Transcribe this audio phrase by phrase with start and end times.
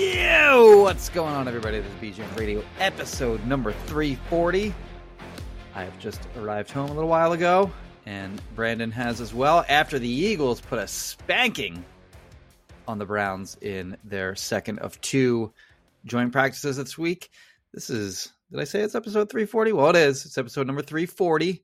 [0.00, 1.78] Yo, what's going on, everybody?
[1.78, 4.72] This is BGN Radio, episode number 340.
[5.74, 7.70] I have just arrived home a little while ago,
[8.06, 9.62] and Brandon has as well.
[9.68, 11.84] After the Eagles put a spanking
[12.88, 15.52] on the Browns in their second of two
[16.06, 17.28] joint practices this week.
[17.74, 19.72] This is, did I say it's episode 340?
[19.74, 20.24] Well, it is.
[20.24, 21.62] It's episode number 340.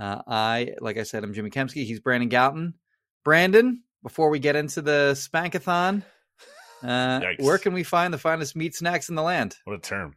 [0.00, 1.86] Uh, I, like I said, I'm Jimmy Kempski.
[1.86, 2.72] He's Brandon Gowton.
[3.22, 6.02] Brandon, before we get into the Spankathon,
[6.82, 9.56] uh, where can we find the finest meat snacks in the land?
[9.64, 10.14] What a term.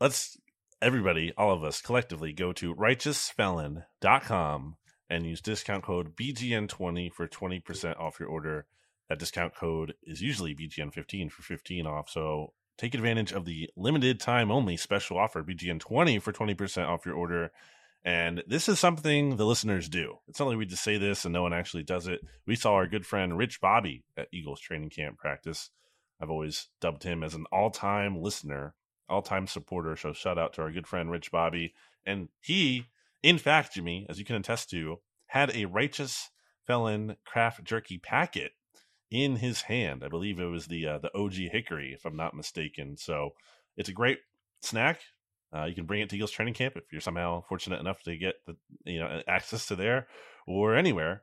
[0.00, 0.38] Let's
[0.82, 4.76] everybody, all of us collectively go to righteousfelon.com
[5.08, 8.66] and use discount code BGN20 for 20% off your order.
[9.08, 12.10] That discount code is usually BGN15 for 15 off.
[12.10, 17.14] So take advantage of the limited time only special offer BGN20 for 20% off your
[17.14, 17.52] order.
[18.06, 20.18] And this is something the listeners do.
[20.28, 22.20] It's not like we just say this and no one actually does it.
[22.46, 25.70] We saw our good friend Rich Bobby at Eagles training camp practice.
[26.22, 28.76] I've always dubbed him as an all time listener,
[29.08, 29.96] all time supporter.
[29.96, 31.74] So shout out to our good friend Rich Bobby.
[32.06, 32.84] And he,
[33.24, 36.30] in fact, Jimmy, as you can attest to, had a righteous
[36.64, 38.52] felon craft jerky packet
[39.10, 40.04] in his hand.
[40.04, 42.96] I believe it was the uh, the OG Hickory, if I'm not mistaken.
[42.96, 43.30] So
[43.76, 44.20] it's a great
[44.62, 45.00] snack.
[45.54, 48.16] Uh, you can bring it to Eagles training camp if you're somehow fortunate enough to
[48.16, 50.06] get the you know access to there
[50.46, 51.22] or anywhere.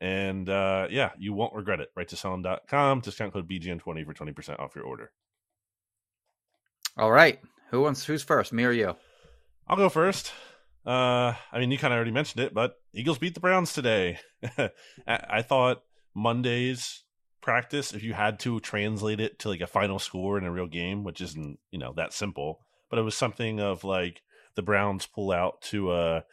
[0.00, 1.88] And uh, yeah, you won't regret it.
[1.98, 5.10] Righteousfelon.com, discount code BGN20 for 20% off your order.
[6.96, 7.40] All right.
[7.70, 8.52] Who wants who's first?
[8.52, 8.96] Me or you?
[9.66, 10.32] I'll go first.
[10.86, 14.18] Uh, I mean, you kind of already mentioned it, but Eagles beat the Browns today.
[14.58, 14.70] I,
[15.06, 15.82] I thought
[16.14, 17.02] Monday's
[17.42, 20.66] practice, if you had to translate it to like a final score in a real
[20.66, 22.60] game, which isn't you know that simple,
[22.90, 24.22] but it was something of like
[24.54, 26.24] the Browns pull out to a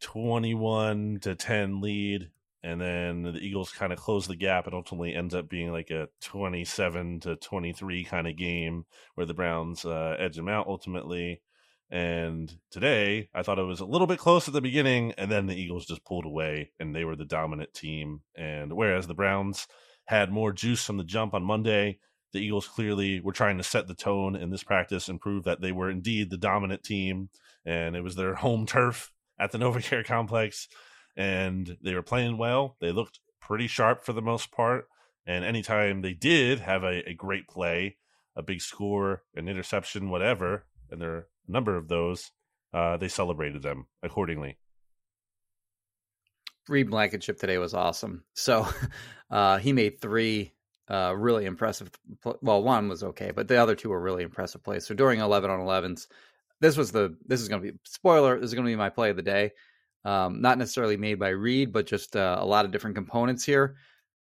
[0.00, 2.30] twenty-one to ten lead,
[2.62, 5.90] and then the Eagles kind of close the gap, and ultimately ends up being like
[5.90, 11.42] a twenty-seven to twenty-three kind of game where the Browns uh, edge them out ultimately.
[11.92, 15.46] And today, I thought it was a little bit close at the beginning, and then
[15.46, 18.20] the Eagles just pulled away, and they were the dominant team.
[18.36, 19.66] And whereas the Browns
[20.04, 21.98] had more juice from the jump on Monday,
[22.32, 25.60] the Eagles clearly were trying to set the tone in this practice and prove that
[25.60, 27.28] they were indeed the dominant team,
[27.64, 30.68] and it was their home turf at the NovaCare complex,
[31.16, 32.76] and they were playing well.
[32.80, 34.86] They looked pretty sharp for the most part,
[35.26, 37.96] and anytime they did have a, a great play,
[38.36, 42.30] a big score, an interception, whatever, and there are a number of those,
[42.72, 44.58] uh, they celebrated them accordingly.
[46.68, 48.22] Reed Blankenship today was awesome.
[48.34, 48.68] So
[49.30, 50.52] uh, he made three
[50.90, 51.90] uh, really impressive.
[52.42, 54.86] Well, one was okay, but the other two were really impressive plays.
[54.86, 56.08] So during eleven on elevens,
[56.60, 58.36] this was the this is going to be spoiler.
[58.38, 59.52] This is going to be my play of the day.
[60.04, 63.76] Um, not necessarily made by Reed, but just uh, a lot of different components here.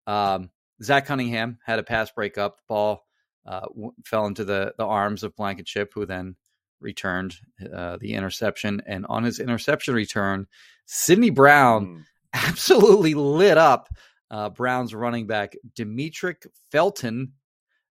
[0.07, 0.51] Um,
[0.83, 2.59] Zach Cunningham had a pass break up.
[2.59, 3.07] The ball
[3.47, 6.37] uh, w- fell into the the arms of Blankenship, who then
[6.81, 7.37] returned
[7.75, 8.83] uh, the interception.
[8.87, 10.47] And on his interception return,
[10.87, 12.05] Sydney Brown Mm.
[12.35, 13.89] absolutely lit up
[14.31, 17.33] uh, Browns running back Demetric Felton,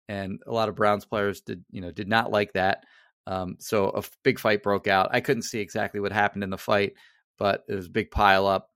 [0.07, 2.85] and a lot of Browns players did you know did not like that.
[3.27, 5.09] Um, so a f- big fight broke out.
[5.11, 6.93] I couldn't see exactly what happened in the fight,
[7.37, 8.69] but it was a big pile up,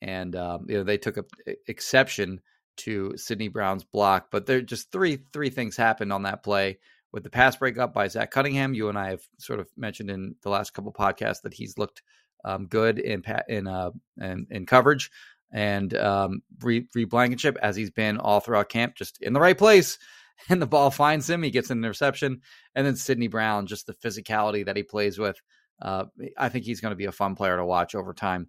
[0.00, 1.24] and um, you know they took a,
[1.68, 2.40] exception
[2.78, 4.28] to Sydney Brown's block.
[4.30, 6.78] But there just three three things happened on that play
[7.12, 8.74] with the pass breakup by Zach Cunningham.
[8.74, 12.02] You and I have sort of mentioned in the last couple podcasts that he's looked
[12.44, 15.10] um, good in in uh in, in coverage
[15.52, 19.98] and um Reed Blankenship as he's been all throughout camp, just in the right place.
[20.48, 21.44] And the ball finds him.
[21.44, 22.40] He gets an interception.
[22.74, 25.40] And then Sydney Brown, just the physicality that he plays with.
[25.80, 26.06] Uh,
[26.36, 28.48] I think he's going to be a fun player to watch over time.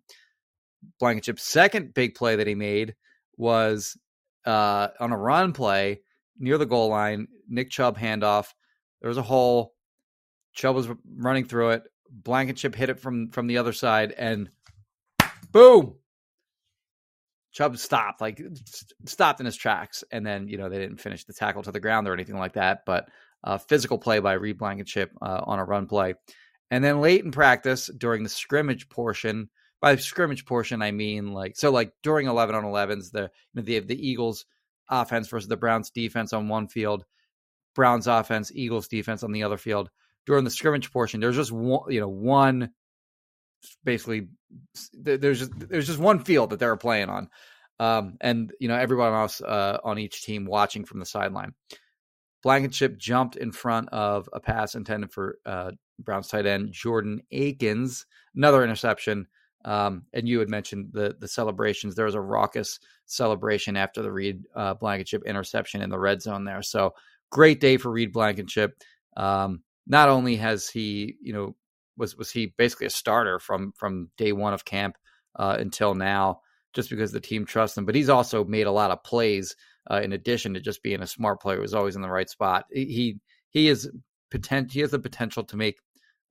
[1.00, 2.96] Blankenship's second big play that he made
[3.38, 3.96] was
[4.46, 6.02] uh, on a run play
[6.40, 7.28] near the goal line.
[7.48, 8.48] Nick Chubb handoff.
[9.02, 9.74] There was a hole.
[10.54, 11.84] Chubb was running through it.
[12.10, 14.50] Blankenship hit it from from the other side, and
[15.52, 15.96] boom.
[17.54, 18.42] Chubb stopped, like
[19.06, 21.80] stopped in his tracks, and then you know they didn't finish the tackle to the
[21.80, 22.80] ground or anything like that.
[22.86, 23.08] But
[23.44, 26.16] uh, physical play by Reed Blankenship uh, on a run play,
[26.72, 29.50] and then late in practice during the scrimmage portion.
[29.82, 33.62] By scrimmage portion, I mean like so, like during eleven on elevens, the you know,
[33.62, 34.46] the the Eagles
[34.90, 37.06] offense versus the Browns defense on one field,
[37.76, 39.90] Browns offense, Eagles defense on the other field.
[40.26, 42.72] During the scrimmage portion, there's just one, you know, one
[43.84, 44.28] basically
[44.94, 47.30] there's just, there's just one field that they're playing on,
[47.80, 51.54] um, and you know everyone else uh, on each team watching from the sideline.
[52.44, 58.06] Blankenship jumped in front of a pass intended for uh, Browns tight end Jordan Akins,
[58.36, 59.28] another interception.
[59.66, 61.96] Um, and you had mentioned the the celebrations.
[61.96, 66.44] There was a raucous celebration after the Reed uh, Blankenship interception in the red zone
[66.44, 66.62] there.
[66.62, 66.94] So
[67.32, 68.78] great day for Reed Blankenship.
[69.16, 71.56] Um, not only has he, you know,
[71.98, 74.98] was was he basically a starter from from day one of camp
[75.38, 76.42] uh, until now,
[76.74, 77.86] just because the team trusts him.
[77.86, 79.56] But he's also made a lot of plays
[79.90, 82.66] uh, in addition to just being a smart player Was always in the right spot.
[82.72, 83.20] He
[83.50, 83.90] he is
[84.32, 85.78] potent he has the potential to make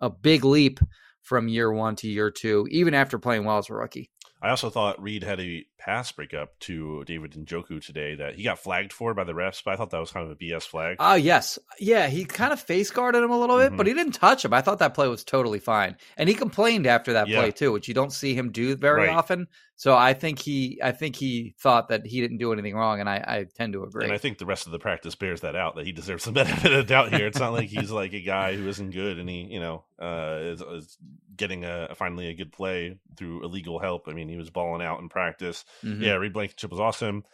[0.00, 0.81] a big leap
[1.23, 4.11] from year one to year two, even after playing well as a rookie.
[4.43, 8.58] I also thought Reed had a pass breakup to David Njoku today that he got
[8.58, 10.96] flagged for by the refs, but I thought that was kind of a BS flag.
[11.00, 11.58] Oh, uh, yes.
[11.81, 13.76] Yeah, he kind of face guarded him a little bit, mm-hmm.
[13.76, 14.55] but he didn't touch him.
[14.55, 15.96] I thought that play was totally fine.
[16.17, 17.40] And he complained after that yeah.
[17.40, 19.11] play too, which you don't see him do very right.
[19.11, 19.49] often.
[19.82, 23.08] So I think he I think he thought that he didn't do anything wrong, and
[23.08, 24.05] I, I tend to agree.
[24.05, 26.34] And I think the rest of the practice bears that out that he deserves some
[26.34, 27.26] benefit of doubt here.
[27.26, 30.38] It's not like he's like a guy who isn't good and he, you know, uh,
[30.40, 30.99] is, is
[31.37, 34.06] getting a finally a good play through illegal help.
[34.06, 35.64] I mean, he was balling out in practice.
[35.82, 36.02] Mm-hmm.
[36.02, 37.24] Yeah, Reed Blankenship was awesome.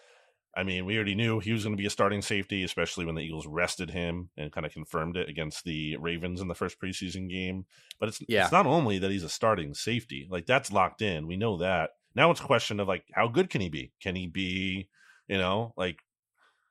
[0.57, 3.15] I mean, we already knew he was going to be a starting safety, especially when
[3.15, 6.81] the Eagles rested him and kind of confirmed it against the Ravens in the first
[6.81, 7.67] preseason game.
[8.01, 8.45] But it's yeah.
[8.45, 11.27] it's not only that he's a starting safety; like that's locked in.
[11.27, 11.91] We know that.
[12.15, 13.93] Now it's a question of like how good can he be?
[14.03, 14.89] Can he be,
[15.29, 16.01] you know, like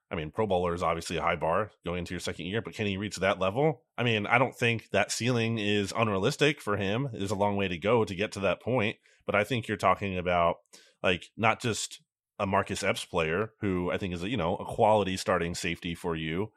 [0.09, 2.73] I mean, Pro Bowler is obviously a high bar going into your second year, but
[2.73, 3.83] can he reach that level?
[3.97, 7.09] I mean, I don't think that ceiling is unrealistic for him.
[7.11, 9.77] There's a long way to go to get to that point, but I think you're
[9.77, 10.57] talking about
[11.03, 12.01] like not just
[12.39, 15.95] a Marcus Epps player who I think is a, you know a quality starting safety
[15.95, 16.51] for you,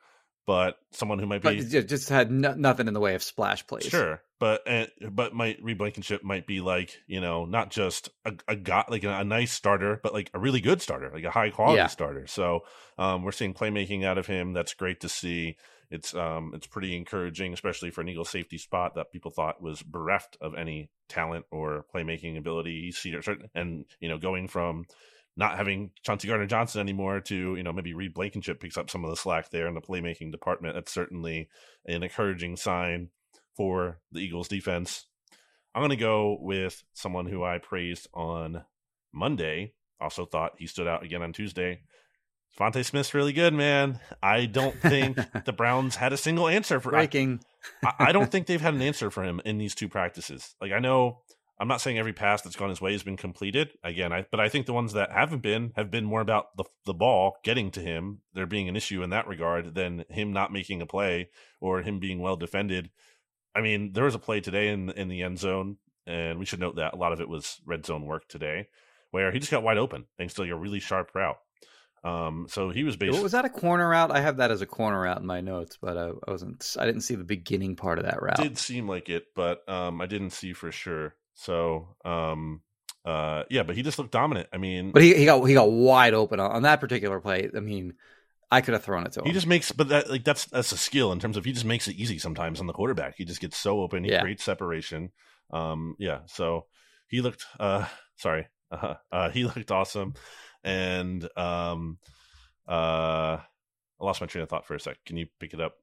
[0.46, 3.66] but someone who might be but just had no, nothing in the way of splash
[3.66, 3.84] plays.
[3.84, 8.32] Sure, but uh, but my Reed Blankenship might be like you know not just a,
[8.48, 11.30] a got like a, a, nice starter, but like a really good starter, like a
[11.30, 11.86] high quality yeah.
[11.86, 12.26] starter.
[12.26, 12.60] So
[12.98, 14.52] um, we're seeing playmaking out of him.
[14.52, 15.56] That's great to see.
[15.90, 19.82] It's um it's pretty encouraging, especially for an Eagle safety spot that people thought was
[19.82, 22.92] bereft of any talent or playmaking ability.
[23.54, 24.86] And you know going from
[25.36, 29.04] not having Chauncey Gardner Johnson anymore to, you know, maybe Reed Blankenship picks up some
[29.04, 30.74] of the slack there in the playmaking department.
[30.74, 31.48] That's certainly
[31.86, 33.08] an encouraging sign
[33.56, 35.06] for the Eagles defense.
[35.74, 38.64] I'm going to go with someone who I praised on
[39.12, 39.72] Monday.
[40.00, 41.82] Also thought he stood out again on Tuesday.
[42.58, 44.00] DeVonta Smith's really good, man.
[44.22, 47.40] I don't think the Browns had a single answer for breaking.
[47.84, 50.54] I, I don't think they've had an answer for him in these two practices.
[50.60, 51.20] Like I know
[51.60, 53.72] I'm not saying every pass that's gone his way has been completed.
[53.84, 56.64] Again, I but I think the ones that haven't been have been more about the
[56.86, 60.52] the ball getting to him, there being an issue in that regard, than him not
[60.52, 61.28] making a play
[61.60, 62.90] or him being well defended.
[63.54, 65.76] I mean, there was a play today in in the end zone,
[66.06, 68.68] and we should note that a lot of it was red zone work today,
[69.10, 71.38] where he just got wide open thanks to like a really sharp route.
[72.02, 74.10] Um, so he was basically was that a corner route?
[74.10, 76.76] I have that as a corner route in my notes, but I, I wasn't.
[76.78, 78.40] I didn't see the beginning part of that route.
[78.40, 81.14] It did seem like it, but um, I didn't see for sure.
[81.34, 82.62] So, um,
[83.04, 84.48] uh, yeah, but he just looked dominant.
[84.52, 87.50] I mean, but he, he got he got wide open on, on that particular play.
[87.54, 87.94] I mean,
[88.50, 89.26] I could have thrown it to him.
[89.26, 91.64] He just makes, but that like that's that's a skill in terms of he just
[91.64, 93.14] makes it easy sometimes on the quarterback.
[93.16, 94.04] He just gets so open.
[94.04, 94.22] He yeah.
[94.22, 95.12] creates separation.
[95.52, 96.20] Um, yeah.
[96.26, 96.66] So
[97.08, 97.46] he looked.
[97.58, 98.48] Uh, sorry.
[98.70, 100.14] Uh, uh, he looked awesome,
[100.64, 101.98] and um,
[102.68, 104.98] uh, I lost my train of thought for a sec.
[105.04, 105.74] Can you pick it up?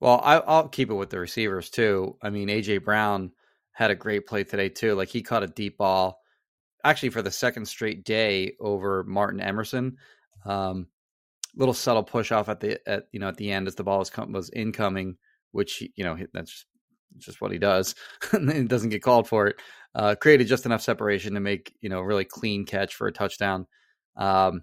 [0.00, 2.16] Well, I, I'll keep it with the receivers too.
[2.22, 3.32] I mean, AJ Brown
[3.72, 4.94] had a great play today too.
[4.94, 6.20] Like he caught a deep ball,
[6.84, 9.96] actually for the second straight day over Martin Emerson.
[10.44, 10.86] Um,
[11.56, 13.98] little subtle push off at the at you know at the end as the ball
[13.98, 15.16] was com- was incoming,
[15.52, 16.66] which you know that's just,
[17.18, 17.94] just what he does.
[18.32, 19.56] he doesn't get called for it.
[19.94, 23.12] Uh, created just enough separation to make you know a really clean catch for a
[23.12, 23.66] touchdown.
[24.16, 24.62] Um,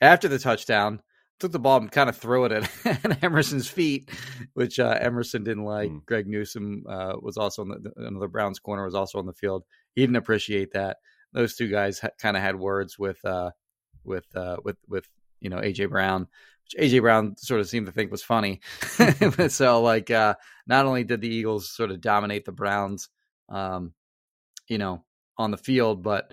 [0.00, 1.00] after the touchdown,
[1.40, 2.70] took the ball and kind of threw it at,
[3.04, 4.10] at Emerson's feet,
[4.54, 5.90] which uh, Emerson didn't like.
[5.90, 6.04] Mm.
[6.04, 9.64] Greg Newsome uh, was also on the another Browns corner was also on the field.
[9.94, 10.98] He didn't appreciate that.
[11.32, 13.50] Those two guys ha- kind of had words with uh,
[14.04, 15.08] with uh, with with
[15.40, 16.28] you know AJ Brown,
[16.64, 18.60] which AJ Brown sort of seemed to think was funny.
[19.48, 20.34] so like, uh,
[20.66, 23.08] not only did the Eagles sort of dominate the Browns,
[23.48, 23.94] um,
[24.70, 25.04] you know,
[25.36, 26.32] on the field, but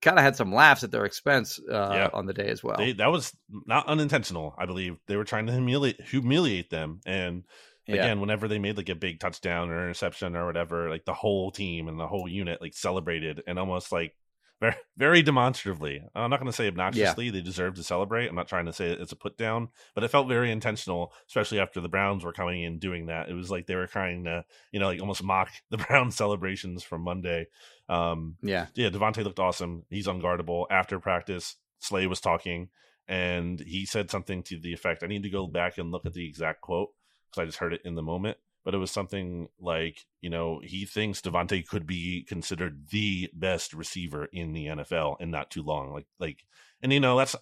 [0.00, 2.10] kind of had some laughs at their expense uh, Yeah.
[2.12, 2.78] on the day as well.
[2.78, 3.32] They, that was
[3.66, 4.96] not unintentional, I believe.
[5.06, 7.44] They were trying to humiliate humiliate them, and
[7.86, 7.94] Yeah.
[7.96, 11.50] again, whenever they made like a big touchdown or interception or whatever, like the whole
[11.50, 14.14] team and the whole unit like celebrated and almost like
[14.60, 16.02] very very demonstratively.
[16.14, 17.30] I'm not going to say obnoxiously.
[17.30, 18.28] They deserve to celebrate.
[18.28, 21.60] I'm not trying to say it's a put down, but it felt very intentional, especially
[21.60, 23.28] after the Browns were coming in doing that.
[23.28, 26.82] It was like they were trying to, you know, like almost mock the Browns celebrations
[26.82, 27.46] from Monday.
[27.88, 29.84] Um, yeah, yeah, DeVonta looked awesome.
[29.90, 30.66] He's unguardable.
[30.70, 32.68] After practice, Slay was talking,
[33.06, 35.02] and he said something to the effect.
[35.02, 36.90] I need to go back and look at the exact quote
[37.30, 38.38] because I just heard it in the moment.
[38.68, 43.72] But it was something like, you know, he thinks DeVonta could be considered the best
[43.72, 45.90] receiver in the NFL in not too long.
[45.90, 46.44] Like, like,
[46.82, 47.34] and you know, that's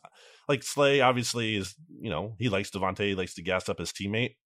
[0.49, 3.90] like Slay obviously is, you know, he likes DeVonta, he likes to gas up his
[3.90, 4.37] teammate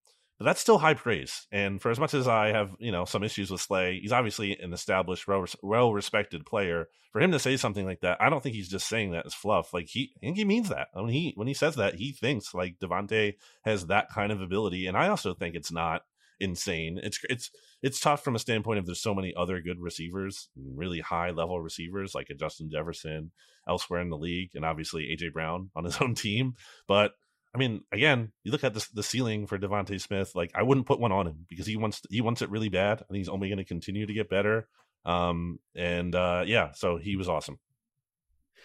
[0.40, 1.46] but that's still high praise.
[1.52, 4.58] And for as much as I have, you know, some issues with Slay, he's obviously
[4.58, 5.28] an established,
[5.62, 6.88] well respected player.
[7.12, 9.34] For him to say something like that, I don't think he's just saying that as
[9.34, 9.74] fluff.
[9.74, 10.88] Like he, I think he means that.
[10.94, 13.34] When he when he says that, he thinks like DeVonta
[13.66, 14.86] has that kind of ability.
[14.86, 16.04] And I also think it's not
[16.40, 16.98] insane.
[17.02, 17.50] It's it's
[17.82, 21.60] it's tough from a standpoint of there's so many other good receivers, really high level
[21.60, 23.30] receivers like Justin Jefferson
[23.68, 26.54] elsewhere in the league, and obviously AJ Brown on his own team.
[26.88, 27.12] But
[27.54, 30.32] I mean, again, you look at the, the ceiling for DeVonta Smith.
[30.34, 33.02] Like, I wouldn't put one on him because he wants he wants it really bad.
[33.02, 34.68] I think he's only going to continue to get better.
[35.04, 37.58] Um, and uh, yeah, so he was awesome.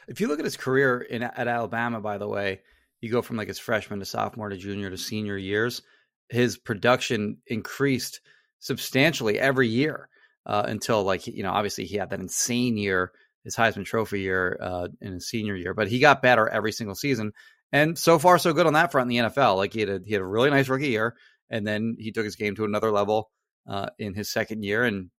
[0.07, 2.61] If you look at his career in at Alabama, by the way,
[3.01, 5.81] you go from like his freshman to sophomore to junior to senior years.
[6.29, 8.21] His production increased
[8.59, 10.09] substantially every year
[10.45, 13.11] uh, until like you know obviously he had that insane year,
[13.43, 16.95] his Heisman Trophy year uh, in his senior year, but he got better every single
[16.95, 17.31] season.
[17.71, 19.57] And so far, so good on that front in the NFL.
[19.57, 21.15] Like he had a, he had a really nice rookie year,
[21.49, 23.31] and then he took his game to another level
[23.67, 25.09] uh, in his second year, and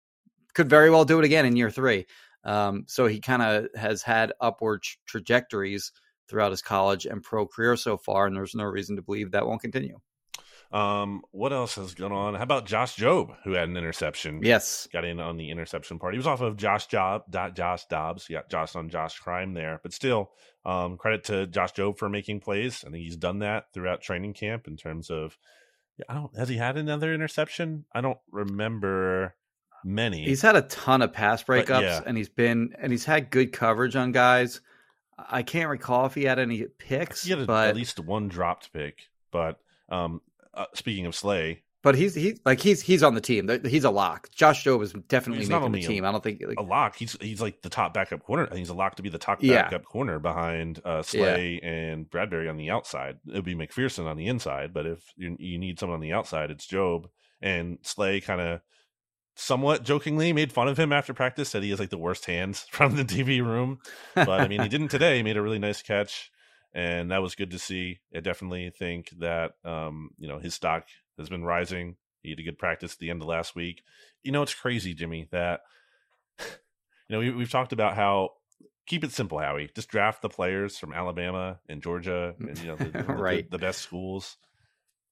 [0.54, 2.06] could very well do it again in year three.
[2.44, 5.92] Um, so he kind of has had upward tra- trajectories
[6.28, 9.46] throughout his college and pro career so far, and there's no reason to believe that
[9.46, 9.98] won't continue.
[10.72, 12.34] Um, what else has gone on?
[12.34, 14.40] How about Josh Jobe, who had an interception?
[14.42, 16.14] Yes, got in on the interception part.
[16.14, 18.26] He was off of Josh Jobe, Josh Dobbs.
[18.28, 20.32] Yeah, Josh on Josh Crime there, but still,
[20.64, 22.84] um, credit to Josh Jobe for making plays.
[22.86, 25.38] I think he's done that throughout training camp in terms of.
[26.08, 26.36] I don't.
[26.36, 27.84] Has he had another interception?
[27.94, 29.34] I don't remember
[29.84, 30.24] many.
[30.24, 32.02] He's had a ton of pass breakups, yeah.
[32.04, 34.60] and he's been and he's had good coverage on guys.
[35.18, 38.28] I can't recall if he had any picks, he had a, but at least one
[38.28, 39.08] dropped pick.
[39.30, 39.58] But
[39.88, 40.20] um,
[40.56, 43.48] uh, speaking of Slay, but he's he like he's he's on the team.
[43.64, 44.28] He's a lock.
[44.30, 46.04] Josh Jobe is definitely He's not making the team.
[46.04, 46.96] I don't think like, a lock.
[46.96, 48.42] He's he's like the top backup corner.
[48.44, 49.62] I think he's a lock to be the top Yeah.
[49.62, 53.18] backup corner behind uh, Slay and Bradberry on the outside.
[53.28, 56.12] It would be McPhearson on the inside, but if you, you need someone on the
[56.12, 57.04] outside, it's Jobe
[57.40, 58.20] and Slay.
[58.20, 58.62] Kind of
[59.36, 61.50] somewhat jokingly made fun of him after practice.
[61.50, 63.78] Said he has like the worst hands from the TV room,
[64.14, 65.18] but I mean he didn't today.
[65.18, 66.32] He made a really nice catch,
[66.76, 67.98] and that was good to see.
[68.14, 70.84] I definitely think that um, you know his stock
[71.18, 71.96] has been rising.
[72.22, 73.82] He had a good practice at the end of last week.
[74.22, 75.60] You know, it's crazy, Jimmy, that
[76.38, 76.44] you
[77.10, 78.30] know we, we've talked about how
[78.86, 79.70] keep it simple, Howie.
[79.74, 83.58] Just draft the players from Alabama and Georgia, and you know the, the- the- the
[83.58, 84.36] best schools.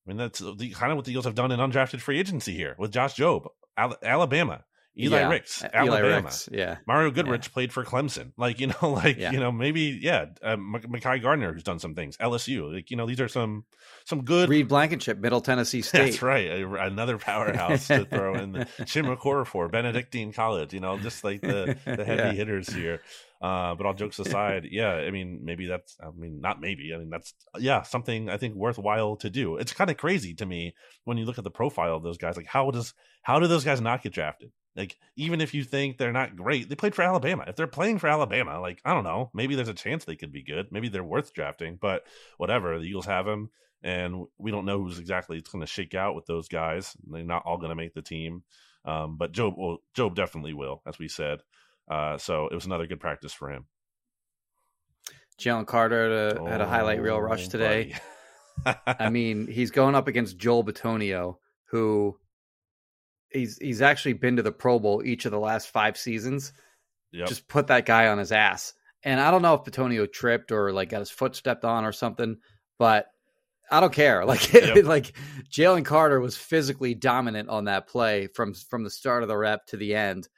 [0.07, 2.53] I mean, that's the, kind of what the Eagles have done in undrafted free agency
[2.55, 3.47] here with Josh Jobe,
[3.79, 4.65] Al- Alabama,
[4.97, 6.17] Eli Yeah, Ricks, uh, Eli Alabama.
[6.23, 6.77] Ricks, yeah.
[6.87, 8.33] Mario Goodrich played for Clemson.
[8.37, 9.33] Like, you know, like, Yeah.
[9.33, 12.73] you know, maybe, yeah, uh, Mekhi Garner, who's done some things, LSU.
[12.73, 13.65] Like, you know, these are some,
[14.05, 14.49] some good.
[14.49, 16.05] Reed Blankenship, Middle Tennessee State.
[16.13, 16.49] That's right.
[16.49, 21.77] Another powerhouse to throw in the Jim for Benedictine College, you know, just like the,
[21.85, 22.33] the heavy Yeah.
[22.33, 23.01] hitters here.
[23.43, 26.93] Uh, but all jokes aside, yeah, I mean, maybe that's, I mean, not maybe.
[26.95, 29.57] I mean, that's, yeah, something I think worthwhile to do.
[29.57, 30.75] It's kind of crazy to me
[31.05, 32.37] when you look at the profile of those guys.
[32.37, 34.51] Like, how does, how do those guys not get drafted?
[34.77, 37.45] Like, even if you think they're not great, they played for Alabama.
[37.47, 40.33] If they're playing for Alabama, like, I don't know, maybe there's a chance they could
[40.33, 40.73] be good.
[40.73, 42.05] Maybe they're worth drafting, but
[42.39, 42.79] whatever.
[42.79, 43.51] The Eagles have them,
[43.83, 46.97] and we don't know who's exactly going to shake out with those guys.
[47.07, 48.43] They're not all going to make the team.
[48.85, 51.41] Um, but Jobe, well, Jobe definitely will, as we said.
[51.89, 53.67] Uh, so it was another good practice for him.
[55.39, 57.95] Jalen Carter had a, had a highlight reel rush Oh, today.
[58.87, 62.19] I mean, he's going up against Joel Bitonio, who
[63.35, 66.53] he's he's actually been to the Pro Bowl each of the last five seasons.
[67.13, 67.29] Yep.
[67.29, 68.73] Just put that guy on his ass.
[69.03, 71.93] And I don't know if Bitonio tripped or like got his foot stepped on or
[71.93, 72.39] something,
[72.79, 73.07] but
[73.71, 74.25] I don't care.
[74.27, 74.85] Like Yep.
[74.85, 75.13] like
[75.51, 79.67] Jalen Carter was physically dominant on that play from from the start of the rep
[79.67, 80.29] to the end.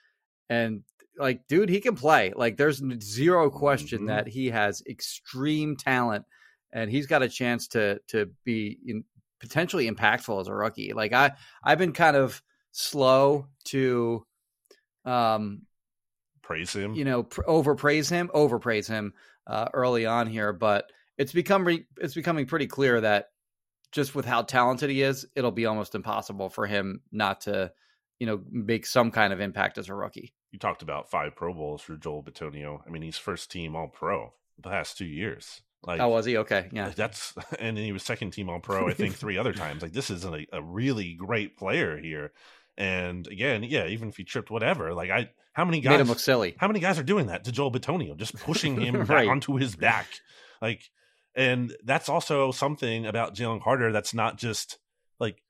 [0.51, 0.83] And
[1.19, 2.33] like, dude, he can play.
[2.37, 4.07] Like, there's zero question Mhm.
[4.09, 6.27] that he has extreme talent,
[6.73, 9.05] and he's got a chance to to be in,
[9.41, 10.93] potentially impactful as a rookie.
[10.93, 11.33] Like, I
[11.65, 12.43] I've been kind of
[12.77, 14.25] slow to
[15.05, 15.63] um
[16.43, 16.95] praise him.
[16.95, 19.15] you know, pr- overpraise him, overpraise him
[19.47, 23.29] uh, early on here, but it's become re- it's becoming pretty clear that
[23.93, 27.73] just with how talented he is, it'll be almost impossible for him not to,
[28.19, 30.35] you know, make some kind of impact as a rookie.
[30.51, 32.81] you talked about five Pro Bowls for Joel Bitonio.
[32.87, 35.63] I mean, he's first team All Pro the past two years.
[35.87, 36.69] Like, oh, was he okay?
[36.73, 38.89] Yeah, like, that's and then he was second team All Pro.
[38.89, 39.83] I think three other times.
[39.83, 42.33] Like this is a, a really great player here.
[42.79, 44.93] And again, yeah, even if he tripped, whatever.
[44.95, 46.55] Like I, how many guys made him look silly.
[46.59, 48.17] How many guys are doing that to Joel Bitonio?
[48.17, 49.29] Just pushing him Right.
[49.29, 50.07] onto his back,
[50.61, 50.91] like.
[51.39, 54.79] And that's also something about Jalen Carter that's not just
[55.21, 55.43] like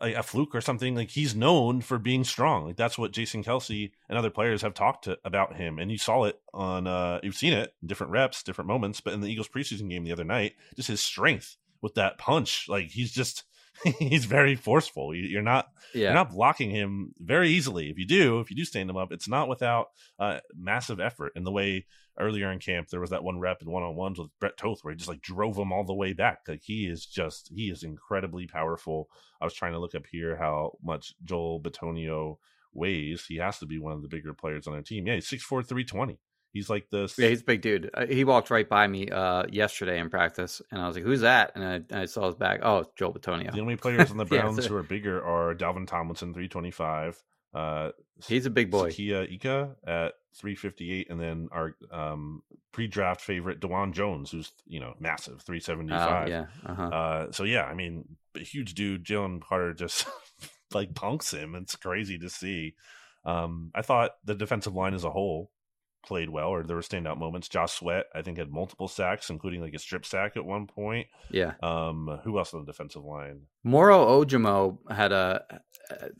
[0.00, 0.94] a, a fluke or something.
[0.94, 2.64] Like he's known for being strong.
[2.68, 5.78] Like that's what Jason Kelce and other players have talked to, about him.
[5.78, 9.02] And you saw it on, uh, you've seen it in different reps, different moments.
[9.02, 12.66] But in the Eagles preseason game the other night, just his strength with that punch,
[12.66, 13.44] like he's just
[13.98, 15.14] he's very forceful.
[15.14, 17.90] You- You're not Yeah, you're not blocking him very easily.
[17.90, 19.88] If you do, if you do stand him up, it's not without
[20.18, 21.32] uh, massive effort.
[21.34, 21.86] In the way
[22.20, 24.80] earlier in camp, there was that one rep in one on ones with Brett Toth
[24.82, 26.40] where he just like drove him all the way back.
[26.46, 29.08] Like he is just he is incredibly powerful.
[29.40, 32.36] I was trying to look up here how much Joel Bitonio
[32.74, 33.24] weighs.
[33.26, 35.06] He has to be one of the bigger players on our team.
[35.06, 36.18] Yeah, he's 6'4", 320.
[36.52, 37.18] He's like this.
[37.18, 37.90] yeah, he's a big dude.
[37.94, 41.22] Uh, he walked right by me uh, yesterday in practice, and I was like, "Who's
[41.22, 42.60] that?" And I, I saw his back.
[42.62, 43.52] Oh, it's Joel Bitonio.
[43.52, 46.48] the only players on the Yeah, Browns so- who are bigger are Dalvin Tomlinson, three
[46.48, 47.22] twenty five.
[47.54, 47.90] Uh,
[48.26, 48.90] He's a big boy.
[48.90, 52.42] Siaki Ika at 358, and then our um,
[52.72, 56.28] pre-draft favorite Dawand Jones, who's you know massive, Oh, 375.
[56.28, 56.82] yeah, uh-huh.
[56.82, 59.04] Uh, so yeah, I mean, huge dude.
[59.04, 60.06] Jalen Carter just
[60.72, 61.54] like punks him.
[61.54, 62.74] It's crazy to see.
[63.24, 65.50] Um, I thought the defensive line as a whole
[66.02, 67.48] played well, or there were standout moments.
[67.48, 71.06] Josh Sweat, I think, had multiple sacks, including like a strip sack at one point.
[71.30, 71.52] yeah.
[71.62, 73.42] Um, who else on the defensive line?
[73.64, 75.44] Moro Ojomo had a.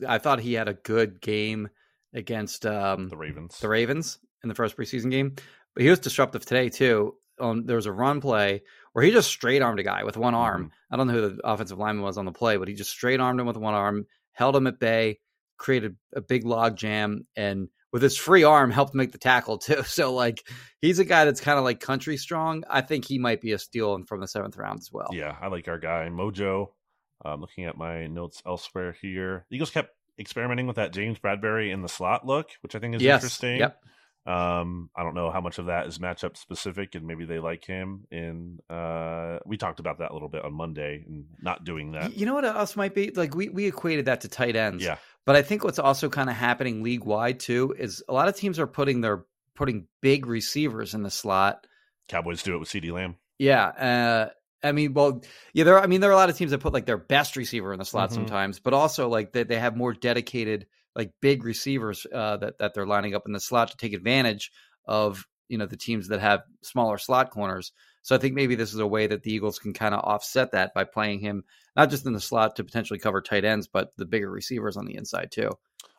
[0.07, 1.69] I thought he had a good game
[2.13, 3.59] against um, The Ravens.
[3.59, 5.35] the Ravens in the first preseason game,
[5.73, 7.15] but he was disruptive today too.
[7.39, 8.61] Um, there was a run play
[8.93, 10.71] where he just straight armed a guy with one arm.
[10.91, 13.19] I don't know who the offensive lineman was on the play, but he just straight
[13.19, 15.19] armed him with one arm, held him at bay,
[15.57, 19.83] created a big log jam, and with his free arm helped make the tackle too.
[19.85, 20.43] So like
[20.81, 22.63] he's a guy that's kind of like country strong.
[22.69, 25.07] I think he might be a steal from the seventh round as well.
[25.13, 26.71] Yeah, I like our guy Mojo.
[27.23, 29.45] I'm looking at my notes elsewhere here.
[29.49, 32.95] The Eagles kept experimenting with that James Bradberry in the slot look, which I think
[32.95, 33.21] is Yes.
[33.23, 33.59] interesting.
[33.59, 33.79] Yep.
[34.25, 37.65] Um, I don't know how much of that is matchup specific, and maybe they like
[37.65, 38.05] him.
[38.09, 42.15] In uh, we talked about that a little bit on Monday, and not doing that.
[42.17, 44.81] You know what else might be like we we equated that to tight ends.
[44.81, 44.95] Yeah,
[45.25, 48.35] But I think what's also kind of happening league wide too is a lot of
[48.35, 51.67] teams are putting their putting big receivers in the slot.
[52.09, 53.15] Cowboys do it with CeeDee Lamb.
[53.39, 53.65] Yeah.
[53.67, 54.29] Uh,
[54.65, 55.21] I mean, well,
[55.53, 55.77] yeah, there.
[55.77, 57.73] Are, I mean, there are a lot of teams that put like their best receiver
[57.73, 58.13] in the slot Mhm.
[58.13, 62.73] sometimes, but also like they, they have more dedicated like big receivers uh, that that
[62.73, 64.51] they're lining up in the slot to take advantage
[64.85, 67.71] of you know the teams that have smaller slot corners.
[68.01, 70.51] So I think maybe this is a way that the Eagles can kind of offset
[70.51, 71.43] that by playing him
[71.77, 74.85] not just in the slot to potentially cover tight ends, but the bigger receivers on
[74.85, 75.51] the inside too.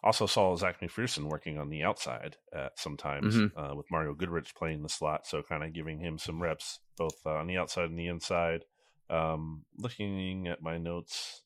[0.03, 3.53] Also saw Zech McPhearson working on the outside at sometimes Mhm.
[3.57, 7.17] uh, with Mario Goodrich playing the slot, so kind of giving him some reps both
[7.25, 8.65] uh, on the outside and the inside.
[9.09, 11.43] Um, looking at my notes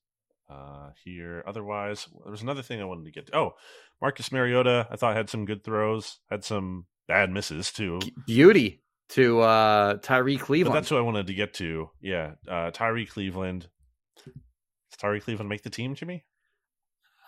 [0.51, 3.37] uh, here, otherwise there was another thing I wanted to get to.
[3.37, 3.55] Oh,
[4.01, 7.99] Marcus Mariota, I thought had some good throws, had some bad misses too.
[8.27, 10.77] Beauty to uh, Tyree But Cleveland.
[10.77, 11.91] that's what I wanted to get to.
[12.01, 13.69] Yeah, uh, Tyree Cleveland.
[14.17, 16.25] Does Tyree Cleveland make the team, Jimmy?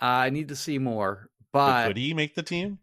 [0.00, 2.78] I need to see more, But but could he make the team?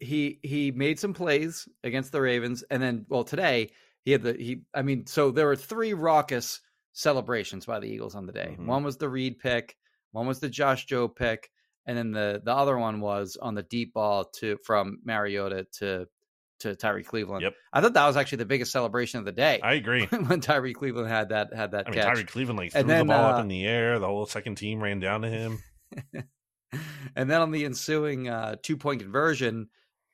[0.00, 3.70] he he made some plays against the Ravens, and then well today
[4.04, 4.62] he had the he.
[4.74, 6.60] I mean, so there were three raucous
[6.92, 8.56] celebrations by the Eagles on the day.
[8.58, 8.66] Mhm.
[8.66, 9.76] One was the Reed pick,
[10.12, 11.50] one was the Josh Jobe pick,
[11.86, 16.06] and then the the other one was on the deep ball to from Mariota to
[16.60, 17.42] to Tyree Cleveland.
[17.42, 17.54] Yep.
[17.72, 20.06] I thought that was actually the biggest celebration of the day I agree.
[20.26, 22.00] when Tyree Cleveland had that had that I mean.
[22.00, 23.98] Tyree Cleveland like threw then, the ball uh, up in the air.
[23.98, 25.58] The whole second team ran down to him.
[27.16, 29.68] and then on the ensuing uh, two point conversion,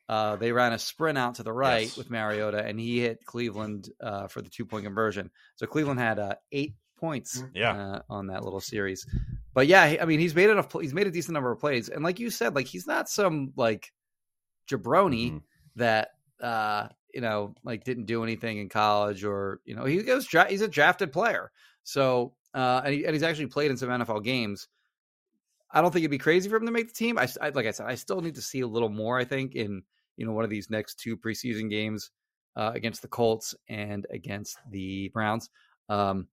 [0.09, 1.97] uh, they ran a sprint out to the right Yes.
[1.97, 5.31] with Mariota, and he hit Cleveland uh, for the two point conversion.
[5.57, 7.73] So Cleveland had uh, eight points Yeah.
[7.77, 9.07] uh, on that little series.
[9.55, 10.73] But yeah, I mean, he's made enough.
[10.73, 13.53] He's made a decent number of plays, and like you said, like he's not some
[13.57, 13.93] like
[14.71, 15.43] jabroni Mhm.
[15.77, 16.09] that
[16.43, 20.49] uh, you know like didn't do anything in college or you know he goes dra-
[20.49, 21.51] he's a drafted player.
[21.85, 24.69] So uh, and, he, and he's actually played in some NFL games.
[25.71, 27.19] I don't think it'd be crazy for him to make the team.
[27.19, 29.19] I, I like I said, I still need to see a little more.
[29.19, 29.83] I think in
[30.17, 32.11] you know one of these next two preseason games
[32.57, 35.51] uh, against the Colts and against the Browns.
[35.89, 36.29] Um,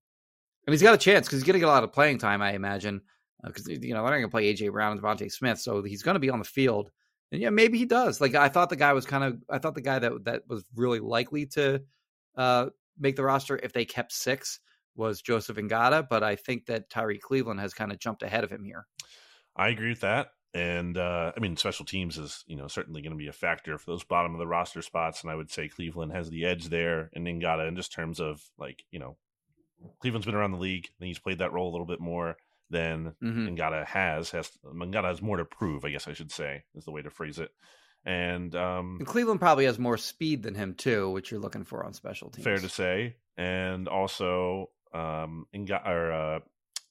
[0.68, 2.42] and he's got a chance because he's going to get a lot of playing time,
[2.42, 3.02] I imagine.
[3.44, 6.04] Because you know they're not going to play AJ Brown and DeVonta Smith, so he's
[6.04, 6.92] going to be on the field
[7.32, 8.20] And yeah, maybe he does.
[8.20, 10.63] Like I thought the guy was kind of I thought the guy that that was
[10.76, 11.82] really likely to
[12.36, 12.67] uh
[13.00, 14.60] make the roster if they kept six
[14.96, 18.52] was Joseph Ngata, but I think that Tyree Cleveland has kind of jumped ahead of
[18.52, 18.86] him here.
[19.56, 20.32] I agree with that.
[20.54, 23.78] And uh, I mean, special teams is you know certainly going to be a factor
[23.78, 26.67] for those bottom of the roster spots, and I would say Cleveland has the edge
[26.67, 29.15] there, and Ngata in just terms of like you know,
[30.00, 32.36] Cleveland's been around the league, and he's played that role a little bit more
[32.72, 33.48] than mm-hmm.
[33.50, 34.32] Ngata has.
[34.32, 37.10] Has Ngata has more to prove, I guess I should say, is the way to
[37.10, 37.52] phrase it.
[38.04, 41.86] And, um, and Cleveland probably has more speed than him too, which you're looking for
[41.86, 42.44] on special teams.
[42.44, 46.40] Fair to say, and also um, Ngata, or uh,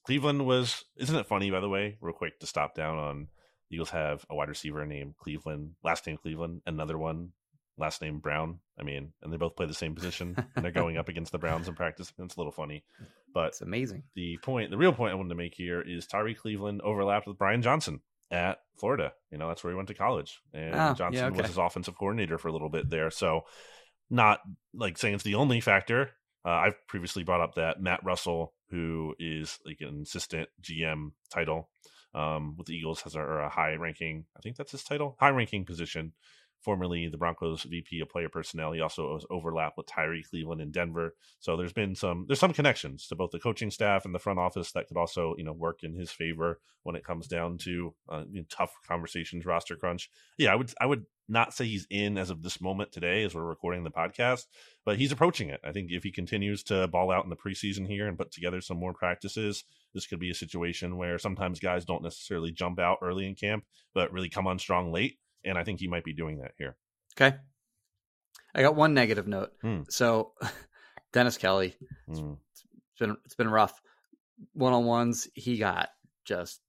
[0.05, 0.85] Cleveland was.
[0.95, 1.97] Isn't it funny, by the way?
[1.99, 3.27] Real quick to stop down on
[3.71, 7.31] Eagles have a wide receiver named Cleveland, last name Cleveland, another one
[7.77, 8.59] last name Brown.
[8.79, 11.37] I mean, and they both play the same position, and they're going up against the
[11.37, 12.11] Browns in practice.
[12.17, 12.83] It's a little funny,
[13.33, 14.03] but it's amazing.
[14.15, 17.37] The point, the real point I wanted to make here is Tyree Cleveland overlapped with
[17.37, 19.13] Brian Johnson at Florida.
[19.31, 21.41] You know, that's where he went to college, and oh, Johnson yeah, okay.
[21.41, 23.11] was his offensive coordinator for a little bit there.
[23.11, 23.41] So,
[24.09, 24.39] not
[24.73, 26.11] like saying it's the only factor.
[26.43, 31.69] Uh, I've previously brought up that Matt Russell, who is like an assistant GM title
[32.15, 34.25] um, with the Eagles, has a, a high ranking.
[34.35, 36.13] I think that's his title, high ranking position
[36.61, 38.71] formerly the Broncos VP of player personnel.
[38.71, 41.15] He also was overlapped with Tyree Cleveland in Denver.
[41.39, 44.39] So there's been some there's some connections to both the coaching staff and the front
[44.39, 47.93] office that could also you know work in his favor when it comes down to
[48.09, 50.09] uh, you know, tough conversations, roster crunch.
[50.37, 53.33] Yeah, I would I would not say he's in as of this moment today as
[53.33, 54.45] we're recording the podcast,
[54.85, 55.61] but he's approaching it.
[55.63, 58.59] I think if he continues to ball out in the preseason here and put together
[58.59, 62.97] some more practices, this could be a situation where sometimes guys don't necessarily jump out
[63.01, 66.13] early in camp, but really come on strong late and I think he might be
[66.13, 66.75] doing that here.
[67.15, 67.35] Okay.
[68.53, 69.51] I got one negative note.
[69.61, 69.81] Hmm.
[69.89, 70.33] So
[71.13, 71.75] Dennis Kelly,
[72.07, 72.33] hmm.
[72.51, 73.81] it's been it's been rough.
[74.53, 75.89] One on ones, he got
[76.25, 76.61] just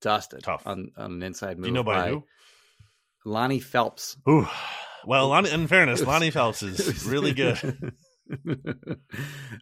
[0.00, 0.66] dusted Tough.
[0.66, 1.64] on, on an inside move.
[1.64, 2.24] Do you know by, by who?
[3.24, 4.16] Lonnie Phelps.
[4.28, 4.46] Ooh.
[5.06, 7.58] Well, Lonnie, in fairness, was, Lonnie Phelps is really good.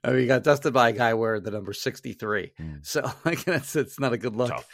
[0.05, 2.53] I mean, he got dusted by a guy wearing the number 63.
[2.59, 2.87] Mm.
[2.87, 4.51] So like that's it's not a good look.
[4.51, 4.67] Tough.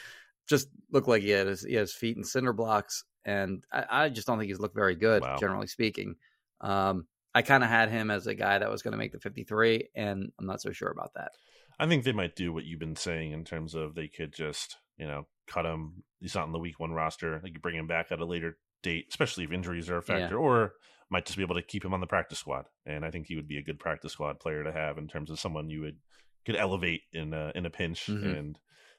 [0.48, 3.84] Just looked like he had his, he had his feet in cinder blocks and I,
[3.90, 5.36] I just don't think he's looked very good, wow.
[5.38, 6.14] generally speaking.
[6.60, 9.20] Um, I kind of had him as a guy that was going to make the
[9.20, 11.32] 53, and I'm not so sure about that.
[11.78, 14.76] I think they might do what you've been saying in terms of they could just,
[14.96, 16.04] you know, cut him.
[16.20, 17.38] He's not in the week one roster.
[17.42, 20.36] Like you bring him back at a later date, especially if injuries are a factor,
[20.36, 20.40] yeah.
[20.40, 20.72] or
[21.10, 22.66] might just be able to keep him on the practice squad.
[22.86, 25.30] And I think he would be a good practice squad player to have in terms
[25.30, 25.98] of someone you would
[26.46, 28.06] could elevate in a, in a pinch.
[28.06, 28.26] Mm-hmm.
[28.26, 28.58] And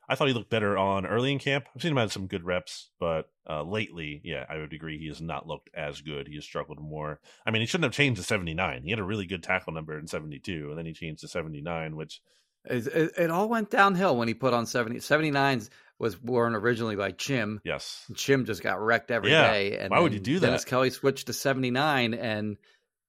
[0.10, 1.66] I thought he looked better on early in camp.
[1.76, 5.08] I've seen him had some good reps, but uh, lately, yeah, I would agree he
[5.08, 6.28] has not looked as good.
[6.28, 7.20] He has struggled more.
[7.46, 8.84] I mean, he shouldn't have changed to 79.
[8.84, 11.96] He had a really good tackle number in 72, and then he changed to 79,
[11.96, 12.22] which.
[12.66, 15.00] It, it, it all went downhill when he put on 70.
[15.00, 17.60] 79s was worn originally by Chim.
[17.64, 18.06] Yes.
[18.16, 19.52] Chim just got wrecked every yeah.
[19.52, 19.78] day.
[19.78, 20.48] And Why would you do that?
[20.48, 22.58] Dennis Kelly switched to 79, and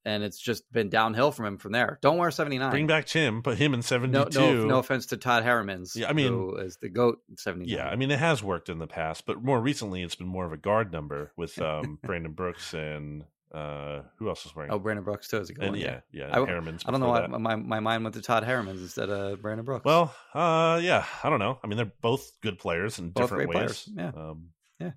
[0.05, 1.99] and it's just been downhill from him from there.
[2.03, 2.71] Don't wear 79.
[2.71, 4.39] Bring back Chim, put him in 72.
[4.39, 7.69] No, no, no offense to Todd Herremans, Yeah, I mean, who is the GOAT 79.
[7.69, 10.47] Yeah, I mean, it has worked in the past, but more recently it's been more
[10.47, 14.71] of a guard number with um, Brandon Brooks and uh, who else was wearing?
[14.71, 15.81] Oh, Brandon Brooks too is a good and, one.
[15.81, 16.29] Yeah, yeah.
[16.31, 19.41] I, Herremans I don't know why my, my mind went to Todd Herremans instead of
[19.41, 19.85] Brandon Brooks.
[19.85, 21.59] Well, uh, yeah, I don't know.
[21.63, 23.57] I mean, they're both good players in both different ways.
[23.57, 23.91] Players.
[23.95, 24.09] Yeah.
[24.09, 24.91] Um, yeah.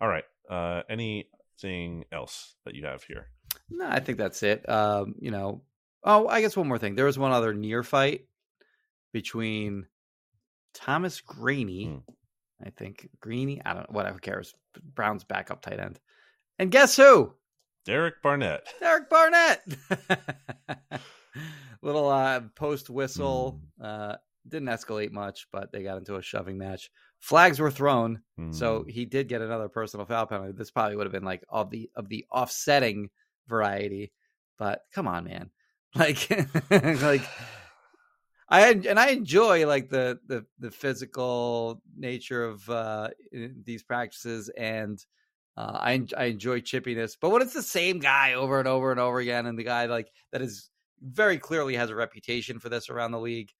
[0.00, 0.24] All right.
[0.48, 3.26] Uh, anything else that you have here?
[3.70, 4.68] No, I think that's it.
[4.68, 5.62] Um, you know,
[6.04, 6.94] oh, I guess one more thing.
[6.94, 8.26] There was one other near fight
[9.12, 9.86] between
[10.74, 12.12] Thomas Graney, hmm.
[12.64, 13.60] I think Greeny.
[13.64, 13.96] I don't know.
[13.96, 14.54] Whatever cares.
[14.94, 16.00] Brown's backup tight end.
[16.58, 17.34] And guess who?
[17.84, 18.66] Derek Barnett.
[18.80, 19.62] Derek Barnett.
[21.82, 23.60] Little uh, post whistle.
[23.78, 23.84] Hmm.
[23.84, 24.14] Uh,
[24.46, 26.90] didn't escalate much, but they got into a shoving match.
[27.20, 28.52] Flags were thrown, hmm.
[28.52, 30.52] so he did get another personal foul penalty.
[30.52, 33.10] This probably would have been like of the of the offsetting
[33.48, 34.12] variety.
[34.58, 35.50] But come on, man.
[35.94, 36.28] Like
[36.70, 37.22] like
[38.48, 45.02] I and I enjoy like the the the physical nature of uh these practices and
[45.58, 49.00] uh, I I enjoy chippiness, but when it's the same guy over and over and
[49.00, 50.70] over again, and the guy like that is
[51.02, 53.50] very clearly has a reputation for this around the league,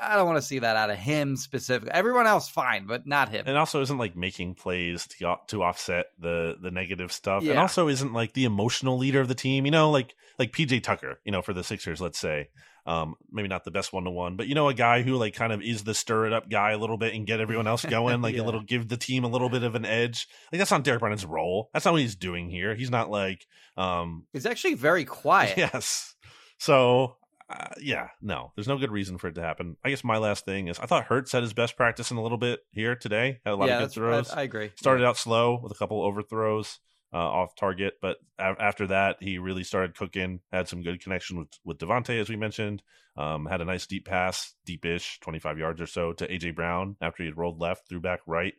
[0.00, 1.92] I don't want to see that out of him specifically.
[1.92, 3.44] Everyone else, fine, but not him.
[3.46, 7.52] And also, isn't like making plays to to offset the the negative stuff, yeah.
[7.52, 9.64] and also isn't like the emotional leader of the team.
[9.64, 11.20] You know, like like PJ Tucker.
[11.24, 12.48] You know, for the Sixers, let's say,
[12.86, 15.34] um, maybe not the best one to one, but you know, a guy who like
[15.34, 17.84] kind of is the stir it up guy a little bit and get everyone else
[17.88, 18.42] going, like yeah.
[18.42, 20.28] a little give the team a little bit of an edge.
[20.52, 21.68] Like that's not Derek Brennan's role.
[21.72, 22.74] That's not what he's doing here.
[22.74, 23.46] He's not like
[23.76, 25.56] um, he's actually very quiet.
[25.66, 26.14] Yes.
[26.58, 27.16] So
[27.48, 29.76] uh, yeah, no, there's no good reason for it to happen.
[29.84, 32.22] I guess my last thing is I thought Hurts had his best practice in a
[32.22, 33.38] little bit here today.
[33.44, 34.30] Had a lot yeah, of good throws.
[34.30, 34.72] I, I, agree.
[34.76, 35.10] Started yeah.
[35.10, 36.80] out slow with a couple overthrows
[37.12, 40.40] uh, off target, but a- after that he really started cooking.
[40.52, 42.82] Had some good connection with with DeVonta as we mentioned.
[43.16, 47.22] Um, had a nice deep pass, deepish, 25 yards or so to AJ Brown after
[47.22, 48.52] he had rolled left, threw back right,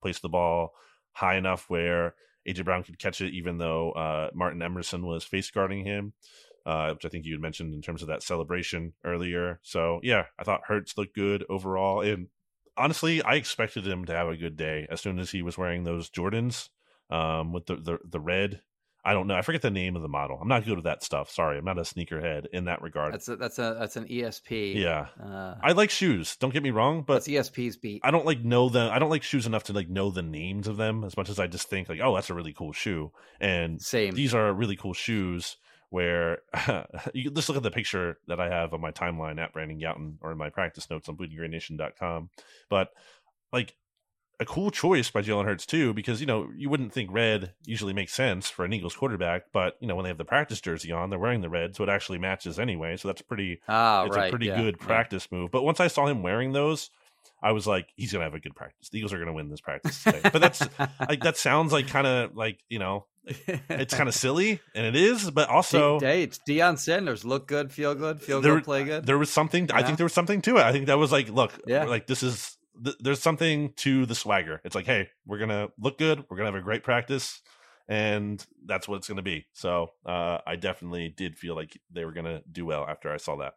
[0.00, 0.72] placed the ball
[1.12, 2.14] high enough where
[2.48, 6.14] AJ Brown could catch it, even though uh, Martin Emerson was face guarding him
[6.68, 9.58] uh, which I think you had mentioned in terms of that celebration earlier.
[9.62, 12.28] So yeah, I thought Hurts looked good overall, and
[12.76, 15.84] honestly, I expected him to have a good day as soon as he was wearing
[15.84, 16.68] those Jordans
[17.08, 18.60] um, with the, the the red.
[19.02, 19.36] I don't know.
[19.36, 20.38] I forget the name of the model.
[20.38, 21.30] I'm not good with that stuff.
[21.30, 23.14] Sorry, I'm not a sneakerhead in that regard.
[23.14, 24.74] That's a, that's a that's an ESP.
[24.74, 26.36] Yeah, uh, I like shoes.
[26.36, 28.02] Don't get me wrong, but that's ESP's beat.
[28.04, 28.92] I don't like know them.
[28.92, 31.40] I don't like shoes enough to like know the names of them as much as
[31.40, 33.10] I just think like, oh, that's a really cool shoe.
[33.40, 34.14] And same.
[34.14, 35.56] These are really cool shoes
[35.90, 36.38] where
[37.14, 40.16] you just look at the picture that I have on my timeline at Brandon Gowton
[40.20, 42.30] or in my practice notes on bleedinggreennation.com.
[42.68, 42.90] But
[43.52, 43.74] like
[44.40, 47.92] a cool choice by Jalen Hurts too, because you know you wouldn't think red usually
[47.92, 50.92] makes sense for an Eagles quarterback, but you know when they have the practice jersey
[50.92, 52.96] on, they're wearing the red, so it actually matches anyway.
[52.96, 53.60] So that's pretty.
[53.68, 55.38] Ah, it's right, a pretty yeah, good practice yeah.
[55.38, 55.50] move.
[55.50, 56.90] But once I saw him wearing those,
[57.42, 58.88] I was like, he's gonna have a good practice.
[58.90, 60.20] The Eagles are gonna win this practice today.
[60.22, 60.62] but that's
[61.00, 63.06] like that sounds like kind of like you know
[63.68, 67.24] it's kind of silly, and it is, but also, hey, it's Deion Sanders.
[67.24, 69.06] Look good, feel good, feel there, good, play good.
[69.06, 69.66] There was something.
[69.68, 69.76] Yeah.
[69.76, 70.62] I think there was something to it.
[70.62, 71.84] I think that was like, look, yeah.
[71.84, 74.60] like this is th- there's something to the swagger.
[74.64, 76.24] It's like, hey, we're gonna look good.
[76.28, 77.40] We're gonna have a great practice,
[77.88, 79.46] and that's what it's gonna be.
[79.52, 83.36] So uh, I definitely did feel like they were gonna do well after I saw
[83.36, 83.54] that.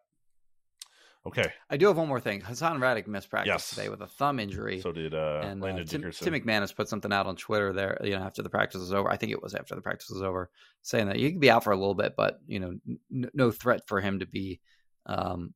[1.24, 1.52] Okay.
[1.70, 2.40] I do have one more thing.
[2.40, 3.70] Haason Reddick missed practice yes.
[3.70, 4.80] today with a thumb injury.
[4.80, 6.10] So did uh, and, Landon uh, Tim.
[6.10, 9.08] Tim McManus put something out on Twitter there, you know, after the practice was over.
[9.08, 10.50] I think it was after the practice was over,
[10.82, 12.74] saying that he could be out for a little bit, but you know,
[13.10, 14.60] n- no threat for him to be
[15.06, 15.54] um,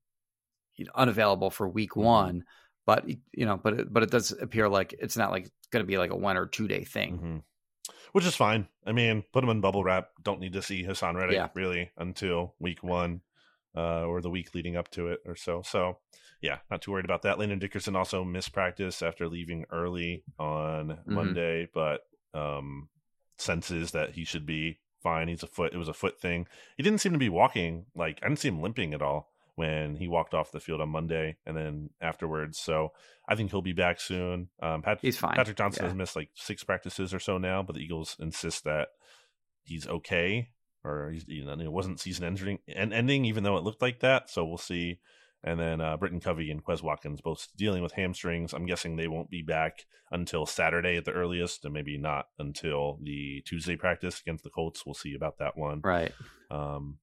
[0.76, 2.02] you know, unavailable for week mm-hmm.
[2.02, 2.44] one.
[2.84, 5.88] But you know, but it, but it does appear like it's not like going to
[5.88, 7.16] be like a one or two day thing.
[7.16, 7.36] Mm-hmm.
[8.12, 8.68] Which is fine.
[8.86, 10.10] I mean, put him in bubble wrap.
[10.22, 11.48] Don't need to see Haason Reddick yeah.
[11.54, 13.20] really until week one
[13.76, 15.62] uh, or the week leading up to it or so.
[15.62, 15.98] So
[16.40, 17.38] yeah, not too worried about that.
[17.38, 21.14] Landon Dickerson also missed practice after leaving early on mm-hmm.
[21.14, 22.00] Monday, but
[22.34, 22.88] um,
[23.36, 25.28] senses that he should be fine.
[25.28, 25.72] He's a foot.
[25.72, 26.46] It was a foot thing.
[26.76, 27.86] He didn't seem to be walking.
[27.94, 30.90] Like I didn't see him limping at all when he walked off the field on
[30.90, 32.58] Monday and then afterwards.
[32.58, 32.92] So
[33.26, 34.48] I think he'll be back soon.
[34.62, 35.34] Um, Pat- he's fine.
[35.34, 35.88] Patrick Johnson yeah.
[35.88, 38.88] has missed like six practices or so now, but the Eagles insist that
[39.64, 40.50] he's okay
[40.86, 44.30] or you know it wasn't season ending ending even though it looked like that.
[44.30, 45.00] So we'll see
[45.46, 48.52] and then uh, Britton Covey and Quez Watkins both dealing with hamstrings.
[48.52, 52.98] I'm guessing they won't be back until Saturday at the earliest, and maybe not until
[53.02, 54.84] the Tuesday practice against the Colts.
[54.84, 55.80] We'll see about that one.
[55.84, 56.12] Right.
[56.50, 56.98] Um,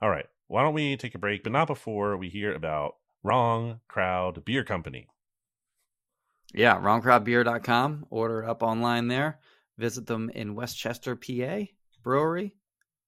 [0.00, 0.26] all right.
[0.46, 4.64] Why don't we take a break, but not before we hear about Wrong Crowd Beer
[4.64, 5.08] Company.
[6.54, 8.06] Yeah, wrongcrowdbeer.com.
[8.10, 9.40] Order up online there.
[9.78, 11.64] Visit them in Westchester, PA.
[12.02, 12.54] Brewery,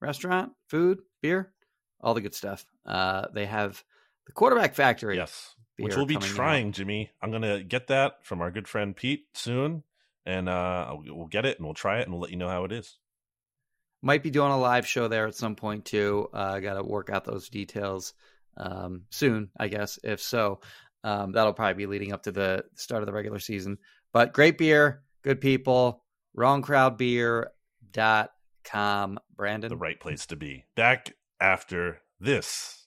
[0.04, 1.52] restaurant, food, beer,
[2.00, 2.64] all the good stuff.
[2.86, 3.82] Uh, they have
[4.26, 5.16] the quarterback factory.
[5.16, 6.74] Yes, which we'll be trying, out.
[6.74, 7.10] Jimmy.
[7.20, 9.82] I'm gonna get that from our good friend Pete soon,
[10.26, 12.64] and uh, we'll get it and we'll try it and we'll let you know how
[12.64, 12.98] it is.
[14.02, 16.28] Might be doing a live show there at some point too.
[16.32, 18.12] Uh, I got to work out those details
[18.58, 19.98] um, soon, I guess.
[20.04, 20.60] If so,
[21.02, 23.78] um, that'll probably be leading up to the start of the regular season.
[24.12, 26.02] But great beer, good people.
[28.64, 29.18] Wrongcrowdbeer.com.
[29.36, 30.64] Brandon, the right place to be.
[30.76, 32.86] Back after this.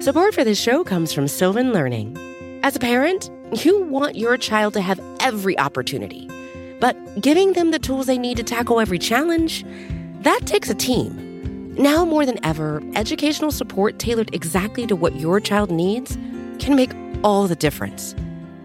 [0.00, 2.16] Support for this show comes from Sylvan Learning.
[2.62, 3.30] As a parent,
[3.64, 6.28] you want your child to have every opportunity,
[6.80, 9.64] but giving them the tools they need to tackle every challenge,
[10.22, 11.74] that takes a team.
[11.76, 16.16] Now more than ever, educational support tailored exactly to what your child needs
[16.58, 16.90] can make
[17.24, 18.14] all the difference.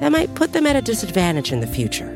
[0.00, 2.08] that might put them at a disadvantage in the future.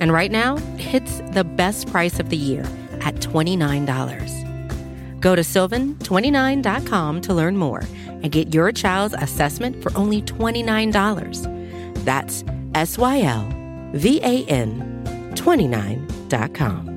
[0.00, 2.62] And right now, it's the best price of the year
[3.00, 5.20] at $29.
[5.20, 12.04] Go to sylvan29.com to learn more and get your child's assessment for only $29.
[12.04, 13.48] That's S Y L
[13.92, 15.02] V A N
[15.34, 16.90] 29.com.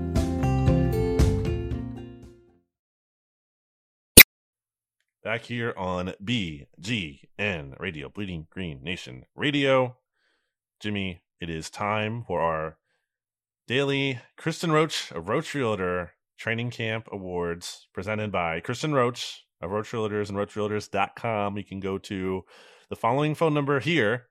[5.24, 9.96] back here on BGN Radio, Bleeding Green Nation Radio.
[10.84, 12.78] Jimmy, it is time for our
[13.68, 19.92] daily Kristin Roach of Roach Realtor Training Camp Awards presented by Kristin Roach of Roach
[19.92, 21.58] Realtors and RoachRealtors.com.
[21.58, 22.44] You can go to
[22.90, 24.28] the following phone number here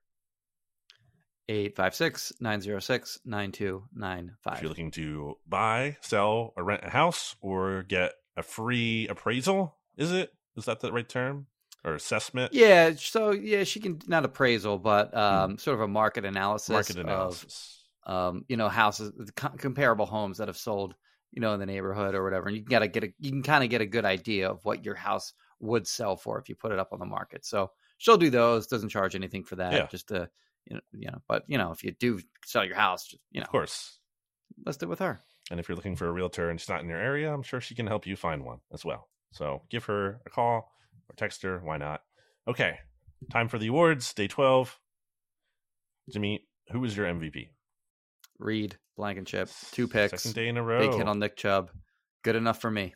[1.48, 4.54] 856 906 9295.
[4.54, 9.78] if you're looking to buy, sell, or rent a house or get a free appraisal.
[9.96, 10.34] Is it?
[10.58, 11.46] Is that the right term?
[11.84, 12.52] Or assessment?
[12.52, 16.96] Yeah, so yeah, she can not appraisal, but um, sort of a market analysis, Market
[16.96, 17.82] of analysis.
[18.06, 20.94] um, you know houses, co- comparable homes that have sold,
[21.32, 23.64] you know, in the neighborhood or whatever, and you gotta get a, you can kind
[23.64, 26.70] of get a good idea of what your house would sell for if you put
[26.72, 27.44] it up on the market.
[27.44, 28.68] So she'll do those.
[28.68, 29.72] Doesn't charge anything for that.
[29.72, 29.86] Yeah.
[29.88, 30.30] Just to
[30.66, 33.40] you know, you know, but you know, if you do sell your house, just you
[33.40, 33.98] know, Of course.
[34.64, 35.20] let's do it with her.
[35.50, 37.60] And if you're looking for a realtor and she's not in your area, I'm sure
[37.60, 39.08] she can help you find one as well.
[39.32, 40.70] So give her a call
[41.12, 41.58] or text her.
[41.62, 42.02] Why not?
[42.48, 42.78] Okay.
[43.30, 44.12] Time for the awards.
[44.14, 44.78] Day 12.
[46.10, 47.50] Jimmy, who was your MVP?
[48.38, 50.80] Reed, Blankenship, two picks, Second day in a row.
[50.80, 51.70] big hit on Nick Chubb,
[52.24, 52.94] good enough for me.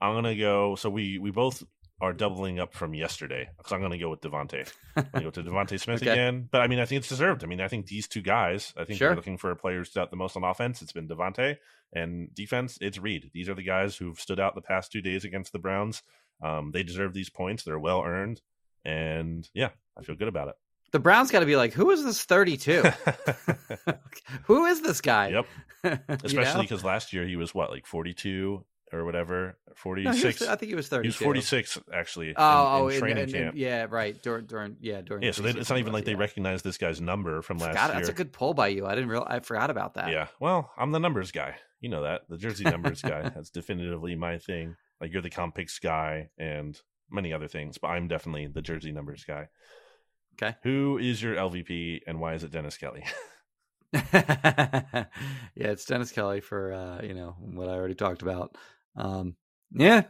[0.00, 0.74] I'm gonna go.
[0.76, 1.62] So we we both
[2.00, 4.70] are doubling up from yesterday because I'm gonna go with DeVonta.
[4.96, 6.12] I'm gonna go to DeVonta Smith Okay.
[6.12, 6.48] again.
[6.50, 7.44] But I mean, I think it's deserved.
[7.44, 8.72] I mean, I think these two guys.
[8.76, 9.10] I think Sure.
[9.10, 10.80] we're looking for players out the most on offense.
[10.80, 11.56] It's been DeVonta
[11.92, 12.78] and defense.
[12.80, 13.30] It's Reed.
[13.34, 16.02] These are the guys who've stood out the past two days against the Browns.
[16.42, 17.62] Um, they deserve these points.
[17.64, 18.40] They're well earned,
[18.84, 20.54] and yeah, I feel good about it.
[20.92, 22.82] The Browns got to be like, who is this 32?
[24.44, 25.28] who is this guy?
[25.28, 25.46] yep.
[25.84, 26.60] You Especially know?
[26.62, 30.18] because last year he was what like 42 or whatever, 46.
[30.20, 31.02] he was- I think he was 32.
[31.02, 32.34] he was 46 actually.
[32.36, 33.54] Oh, in, oh, in- training in- in- camp.
[33.56, 34.20] yeah, right.
[34.22, 35.22] During, during, yeah, during.
[35.22, 36.18] Yeah, so they, it's not even like they yeah.
[36.18, 37.94] recognize this guy's number from last year.
[37.94, 38.86] That's a good pull by you.
[38.86, 39.24] I didn't real.
[39.28, 40.10] I forgot about that.
[40.10, 41.56] Yeah, well, I'm the numbers guy.
[41.80, 43.22] You know that the jersey numbers guy.
[43.22, 44.76] That's definitively my thing.
[45.00, 46.80] Like you're the comp picks guy and
[47.10, 49.48] many other things, but I'm definitely the jersey numbers guy.
[50.34, 50.56] Okay.
[50.62, 53.04] Who is your LVP and why is it Dennis Kelly?
[53.92, 55.06] yeah,
[55.54, 58.56] it's Dennis Kelly for uh, you know what I already talked about.
[58.96, 59.36] Um,
[59.72, 60.02] yeah,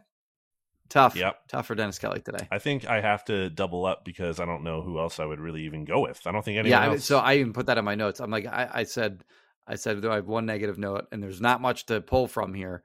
[0.88, 1.14] tough.
[1.14, 1.49] Yep.
[1.49, 2.49] tough for Dennis Kelly today.
[2.51, 5.40] I think I have to double up because I don't know who else I would
[5.40, 6.20] really even go with.
[6.27, 7.05] I don't think anyone yeah, else.
[7.05, 8.20] so I even put that in my notes.
[8.20, 9.22] I'm like, I, I said,
[9.66, 12.55] I said, though I have one negative note, and there's not much to pull from
[12.55, 12.83] here.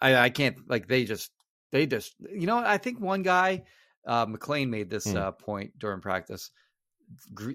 [0.00, 1.32] I, I can't like they just
[1.72, 2.58] they just you know?
[2.58, 3.64] I think one guy,
[4.06, 5.16] uh, McLane made this Hmm.
[5.16, 6.50] uh, point during practice.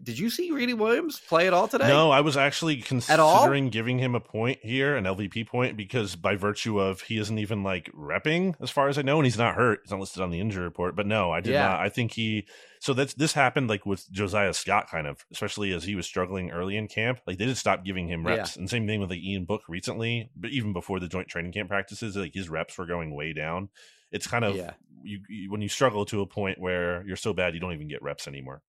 [0.03, 1.89] Did you see Greedy Williams play at all today?
[1.89, 6.37] No, I was actually considering giving him a point here, an LVP point, because by
[6.37, 9.55] virtue of he isn't even like repping, as far as I know, and he's not
[9.55, 9.81] hurt.
[9.83, 10.95] He's not listed on the injury report.
[10.95, 11.67] But no, I did Yeah.
[11.67, 11.81] not.
[11.81, 12.47] I think he.
[12.79, 16.51] So that's this happened like with Josiah Scott, kind of, especially as he was struggling
[16.51, 17.19] early in camp.
[17.27, 20.29] Like they did stop giving him reps, and same thing with like Ian Book recently.
[20.33, 23.67] But even before the joint training camp practices, like his reps were going way down.
[24.11, 24.73] It's kind of Yeah.
[25.03, 27.87] you, you when you struggle to a point where you're so bad you don't even
[27.87, 28.61] get reps anymore.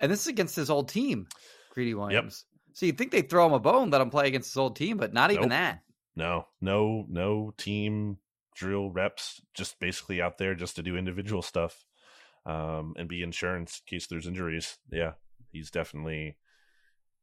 [0.00, 1.26] And this is against his old team,
[1.72, 2.44] Greedy Williams.
[2.72, 4.96] So you'd think they'd throw him a bone, let him play against his old team,
[4.96, 5.50] but not even Nope.
[5.50, 5.80] that.
[6.14, 8.18] No, no, no team
[8.54, 9.40] drill reps.
[9.54, 11.84] Just basically out there just to do individual stuff,
[12.46, 14.78] um, and be insurance in case there's injuries.
[14.90, 15.12] Yeah,
[15.50, 16.36] he's definitely.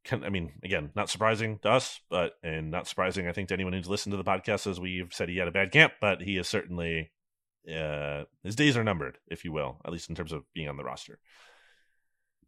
[0.04, 3.54] Can, I mean, again, not surprising to us, but and not surprising, I think, to
[3.56, 6.22] anyone who's listened to the podcast, as we've said he had a bad camp, but
[6.22, 7.12] he is certainly
[7.72, 10.78] uh, his days are numbered, if you will, at least in terms of being on
[10.78, 11.20] the roster.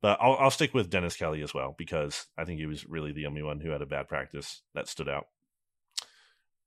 [0.02, 3.12] But I'll, I'll stick with Dennis Kelly as well because I think he was really
[3.12, 5.28] the only one who had a bad practice that stood out.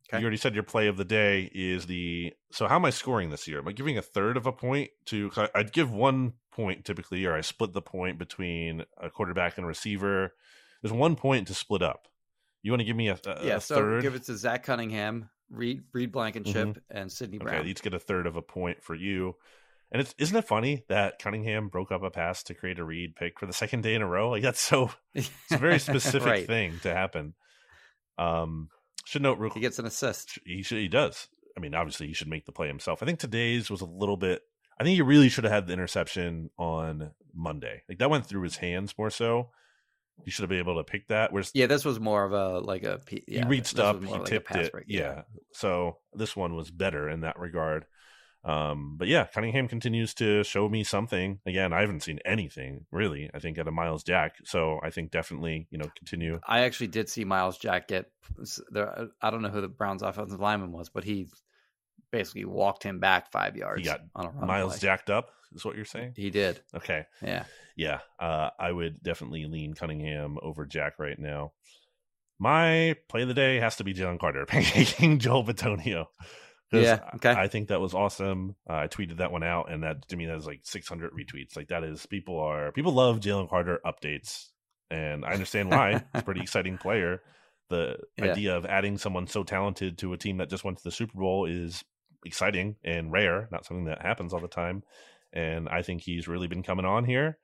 [0.09, 0.19] Okay.
[0.19, 2.33] You already said your play of the day is the.
[2.51, 3.61] So how am I scoring this year?
[3.61, 5.31] Am I giving a third of a point to?
[5.55, 9.69] I'd give one point typically, or I split the point between a quarterback and a
[9.69, 10.35] receiver.
[10.83, 12.09] There's one point to split up.
[12.63, 14.03] You want to give me a, a, yeah, a so third?
[14.03, 17.49] give it to Zach Cunningham, Reed, Reed Blankenship, and Sydney Mm-hmm.
[17.49, 17.67] Okay, Brown.
[17.69, 19.35] each get a third of a point for you.
[19.93, 23.17] And it's isn't it funny that Cunningham broke up a pass to create a Reed
[23.17, 24.31] pick for the second day in a row?
[24.31, 26.47] Like that's so it's a very specific Right.
[26.47, 27.35] thing to happen.
[28.19, 28.69] Um
[29.05, 30.39] should note real He gets an assist.
[30.45, 31.29] he should he does.
[31.57, 33.03] I mean, obviously he should make the play himself.
[33.03, 34.43] I think today's was a little bit
[34.79, 37.83] I think he really should have had the interception on Monday.
[37.89, 39.51] Like that went through his hands more so.
[40.25, 41.33] He should have been able to pick that.
[41.33, 44.25] Whereas Yeah, this was more of a like a yeah, he reached up, he like
[44.25, 44.73] tipped it.
[44.73, 45.23] break, Yeah.
[45.53, 47.87] So this one was better in that regard.
[48.43, 51.41] Um, but yeah, Cunningham continues to show me something.
[51.45, 53.31] Again, I haven't seen anything really.
[53.35, 54.37] I think at a Myles Jack.
[54.45, 56.41] So I think definitely you know continue.
[56.47, 58.11] I actually did see Myles Jack get.
[58.71, 61.29] There, I don't know who the Browns' offensive lineman was, but he
[62.11, 63.87] basically walked him back five yards.
[63.87, 64.89] got on a run Miles play.
[64.89, 66.15] jacked up is what you're saying.
[66.17, 66.61] He did.
[66.75, 67.45] Okay, Yeah.
[67.77, 68.01] yeah.
[68.19, 71.53] Uh, I would definitely lean Cunningham over Jack right now.
[72.39, 76.07] My play of the day has to be Jalen Carter, pancaking Joel Bitonio.
[76.73, 77.31] Yeah, okay.
[77.31, 78.55] I, I think that was awesome.
[78.69, 81.57] Uh, I tweeted that one out, and that to me that is like 600 retweets.
[81.57, 84.47] Like that is people are people love Jalen Carter updates,
[84.91, 86.05] and I understand why.
[86.13, 87.23] He's a pretty exciting player.
[87.71, 88.27] The Yeah.
[88.27, 91.19] idea of adding someone so talented to a team that just went to the Super
[91.19, 91.85] Bowl is
[92.25, 94.83] exciting and rare, not something that happens all the time.
[95.33, 97.39] And I think he's really been coming on here.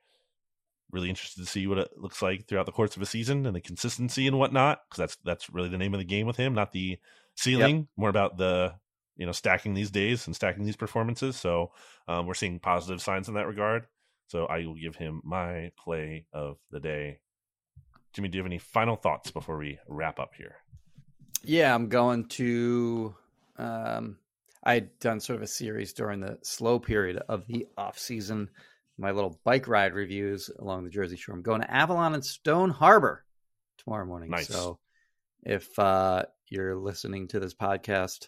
[0.91, 3.55] Really interested to see what it looks like throughout the course of a season and
[3.55, 6.53] the consistency and whatnot, because that's that's really the name of the game with him,
[6.53, 6.97] not the
[7.35, 8.73] ceiling, more about the
[9.17, 11.35] you know stacking these days and stacking these performances.
[11.35, 11.71] So
[12.07, 13.87] um, we're seeing positive signs in that regard.
[14.27, 17.19] So I will give him my play of the day.
[18.13, 20.55] Jimmy, do you have any final thoughts before we wrap up here?
[21.43, 23.15] Yeah, I'm going to.
[23.57, 24.17] Um,
[24.67, 28.49] I'd done sort of a series during the slow period of the off season,
[28.97, 31.33] my little bike ride reviews along the Jersey Shore.
[31.35, 33.23] I'm going to Avalon and Stone Harbor
[33.77, 34.29] tomorrow morning.
[34.31, 34.49] Nice.
[34.49, 34.79] So
[35.43, 38.25] if uh, you're listening to this podcast,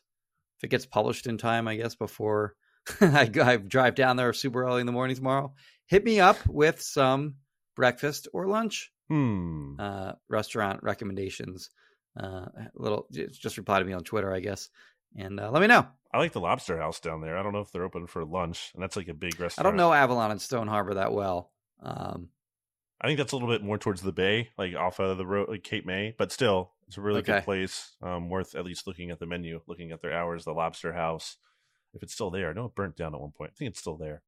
[0.57, 2.55] if it gets published in time, I guess before
[3.01, 5.53] I, I drive down there super early in the morning tomorrow,
[5.87, 7.35] hit me up with some
[7.75, 9.73] breakfast or lunch Hmm.
[9.79, 11.71] uh, restaurant recommendations.
[12.19, 14.69] Uh, little, just just reply to me on Twitter, I guess,
[15.15, 15.87] and uh, let me know.
[16.11, 17.37] I like the Lobster House down there.
[17.37, 19.65] I don't know if they're open for lunch, and that's like a big restaurant.
[19.65, 21.51] I don't know Avalon and Stone Harbor that well.
[21.81, 22.29] Um,
[22.99, 25.49] I think that's a little bit more towards the bay, like off of the road,
[25.49, 26.15] like Cape May.
[26.17, 27.33] But still, it's a really Okay.
[27.33, 27.91] good place.
[28.01, 30.45] Um, worth at least looking at the menu, looking at their hours.
[30.45, 31.37] The Lobster House,
[31.93, 32.49] if it's still there.
[32.49, 33.51] I know it burnt down at one point.
[33.53, 34.23] I think it's still there.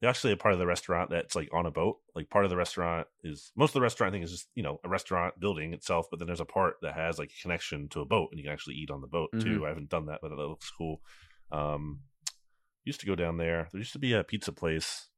[0.00, 1.98] They're actually a part of the restaurant that's like on a boat.
[2.14, 4.62] Like part of the restaurant is most of the restaurant I think is just you
[4.62, 7.88] know a restaurant building itself, but then there's a part that has like a connection
[7.90, 9.66] to a boat, and you can actually eat on the boat too.
[9.66, 11.00] I haven't done that, but that looks cool.
[11.52, 12.00] Um,
[12.84, 13.68] used to go down there.
[13.70, 15.10] There used to be a pizza place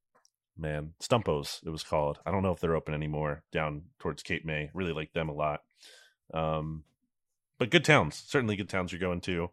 [0.57, 2.19] man, Stumpos it was called.
[2.27, 4.71] I don't know if they're open anymore down towards Cape May.
[4.75, 5.61] Really like them a lot.
[6.33, 6.85] Um,
[7.59, 9.51] but good towns, certainly good towns you're going to.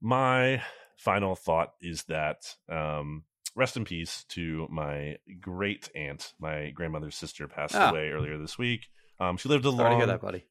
[0.00, 0.62] My
[0.96, 3.24] final thought is that um,
[3.54, 6.32] rest in peace to my great aunt.
[6.38, 7.90] My grandmother's sister passed Ah.
[7.90, 8.88] away earlier this week.
[9.20, 10.44] Um, she lived a sorry to long hear that, buddy.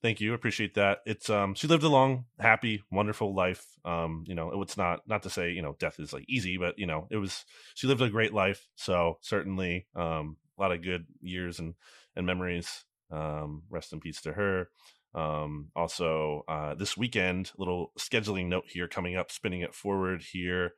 [0.00, 0.32] Thank you.
[0.32, 0.98] Appreciate that.
[1.06, 3.64] It's um she lived a long, happy, wonderful life.
[3.84, 6.78] Um, you know, it's not not to say, you know, death is like easy, but
[6.78, 7.44] you know, it was
[7.74, 8.68] she lived a great life.
[8.76, 11.74] So certainly um a lot of good years and
[12.16, 12.84] and memories.
[13.10, 14.68] Um, rest in peace to her.
[15.14, 20.74] Um, also uh this weekend, little scheduling note here coming up, spinning it forward here.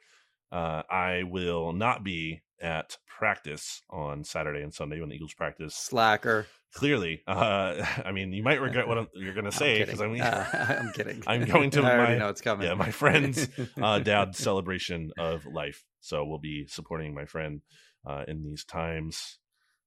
[0.52, 5.74] Uh, I will not be at practice on Saturday and Sunday when the Eagles practice
[5.74, 6.46] Slacker.
[6.74, 10.12] clearly uh i mean you might regret what I'm, you're gonna say because i I'm
[10.12, 10.22] mean.
[10.22, 10.46] Uh,
[10.80, 11.22] I'm kidding.
[11.26, 12.66] I'm going to I my- know it's coming.
[12.66, 13.48] yeah my friend's
[13.80, 17.62] uh dad's celebration of life so we'll be supporting my friend
[18.06, 19.38] uh in these times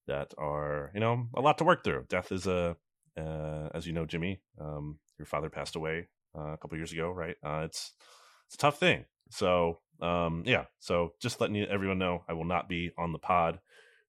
[0.08, 2.76] that are you know a lot to work through death is a
[3.18, 6.08] uh as you know jimmy um your father passed away
[6.38, 7.94] uh, a couple years ago right uh it's
[8.48, 12.46] it's a tough thing so um yeah so just letting you, everyone know i will
[12.46, 13.60] not be on the pod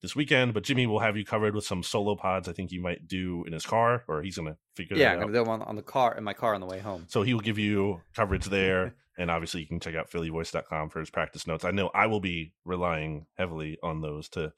[0.03, 2.79] this weekend but jimmy will have you covered with some solo pods i think he
[2.79, 5.49] might do in his car or he's gonna figure yeah, I'm out gonna do them
[5.49, 7.07] on, on the car in my car on the way home.
[7.09, 8.95] so he will give you coverage there.
[9.17, 11.65] And obviously, you can check out phillyvoice.com for his practice notes.
[11.65, 14.53] I know I will be relying heavily on those to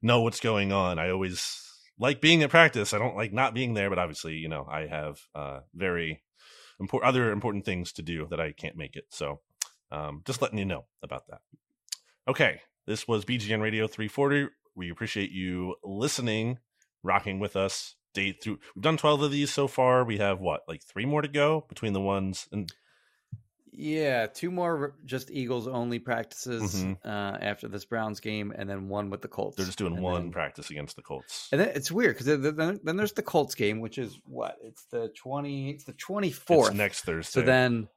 [0.00, 0.98] know what's going on.
[0.98, 1.62] I always
[1.98, 2.94] like being at practice.
[2.94, 6.22] I don't like not being there, but obviously, you know, I have uh, very
[6.80, 9.04] important other important things to do that I can't make it.
[9.10, 9.40] So
[9.90, 11.40] um, just letting you know about that.
[12.26, 14.48] Okay, this was BGN Radio 340.
[14.74, 16.58] We appreciate you listening,
[17.02, 17.94] rocking with us.
[18.14, 20.02] Day through, we've done 12 of these so far.
[20.02, 22.72] We have what, like three more to go between the ones and
[23.70, 26.98] Yeah, two more just Eagles only practices Mhm.
[27.04, 29.56] uh, after this Browns game, and then one with the Colts.
[29.56, 31.48] they're just doing And one then- practice against the Colts.
[31.52, 32.26] And then it's weird because
[32.56, 34.56] then, then there's the Colts game, which is what?
[34.64, 35.70] It's the twenty.
[35.70, 36.74] It's the twenty fourth.
[36.74, 37.40] Next Thursday.
[37.40, 37.88] So then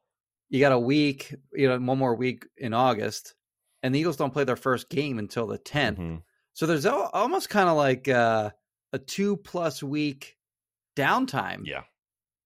[0.52, 3.34] you got a week, you know, one more week in August,
[3.82, 5.98] and the Eagles don't play their first game until the 10th.
[5.98, 6.22] Mhm.
[6.54, 8.52] So there's al- almost kind of like uh,
[8.94, 10.38] a two plus week
[10.96, 11.84] downtime yeah,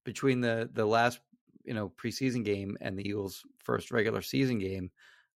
[0.03, 1.19] between the the last
[1.63, 4.91] you know preseason game and the Eagles' first regular season game.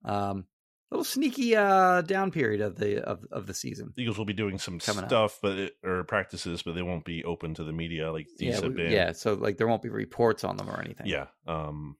[0.03, 0.45] Um,
[0.91, 3.93] little sneaky uh, down period of the of, of the season.
[3.95, 5.09] the Eagles will be doing some Coming up.
[5.09, 8.49] stuff, but it, or practices, but they won't be open to the media like these
[8.49, 8.91] Yeah, have we- been.
[8.91, 9.11] yeah.
[9.13, 11.07] So like there won't be reports on them or anything.
[11.07, 11.27] yeah.
[11.47, 11.95] Um,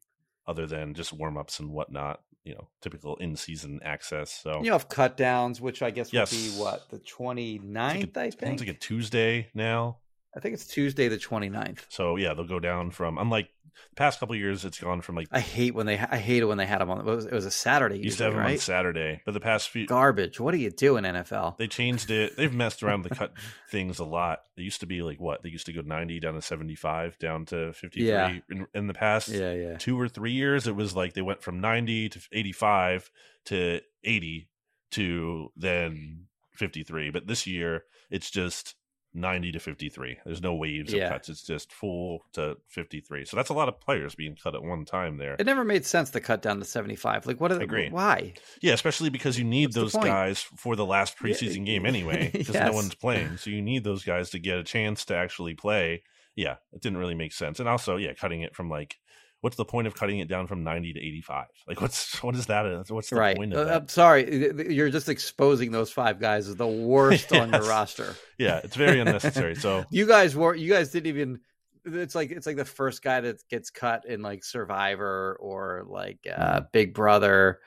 [0.48, 4.32] other than just warm ups and whatnot, you know, typical in season access.
[4.32, 6.32] So You have cut downs, which I guess Yes.
[6.32, 8.54] would be what the 29th, It's like a- I think.
[8.54, 9.98] it's like a Tuesday now.
[10.38, 11.80] I think it's Tuesday the 29th.
[11.90, 13.50] So yeah, they'll go down from unlike
[13.90, 16.46] the past couple years, it's gone from like I hate when they I hate it
[16.46, 17.00] when they had them on.
[17.00, 17.98] It was, it was a Saturday.
[17.98, 18.58] used to have them on?
[18.58, 20.40] Saturday, but the past few Garbage.
[20.40, 21.58] What are you doing, NFL?
[21.58, 22.38] they changed it.
[22.38, 23.34] They've messed around with the cut
[23.72, 24.42] things a lot.
[24.56, 25.42] They used to be like what?
[25.42, 28.38] They used to go 90 down to 75 down to 53 Yeah.
[28.50, 29.78] in, in the past yeah, yeah.
[29.78, 30.68] two or three years.
[30.68, 33.12] It was like they went from 90 to 85
[33.46, 34.50] to 80
[34.92, 37.10] to then 53.
[37.12, 38.76] But this year it's just
[39.14, 40.18] 90 to 53.
[40.26, 41.06] There's no waves Yeah.
[41.06, 41.30] of cuts.
[41.30, 43.26] It's just full to 53.
[43.26, 45.36] So that's a lot of players being cut at one time there.
[45.40, 47.26] It never made sense to cut down to 75.
[47.26, 47.52] Like, what?
[47.52, 47.64] Are, the?
[47.64, 47.90] Agree.
[47.90, 48.34] Why?
[48.62, 52.54] Yeah, especially because you need What's those guys for the last preseason game anyway, because
[52.56, 53.38] no one's playing.
[53.38, 56.04] So you need those guys to get a chance to actually play.
[56.36, 57.60] Yeah, it didn't really make sense.
[57.60, 58.98] And also, yeah, cutting it from like,
[59.42, 61.48] what's the point of cutting it down from ninety to eighty-five?
[61.68, 62.90] Like, what's what is that?
[62.90, 63.36] What's the right.
[63.38, 63.82] point Uh, of that?
[63.82, 64.74] I'm sorry.
[64.74, 68.16] You're just exposing those five guys as the worst on your roster.
[68.38, 69.56] yeah, it's very unnecessary.
[69.56, 70.56] So You guys were.
[70.56, 71.40] You guys didn't even.
[71.86, 76.20] It's like it's like the first guy that gets cut in like Survivor or like
[76.30, 77.60] uh, Big Brother.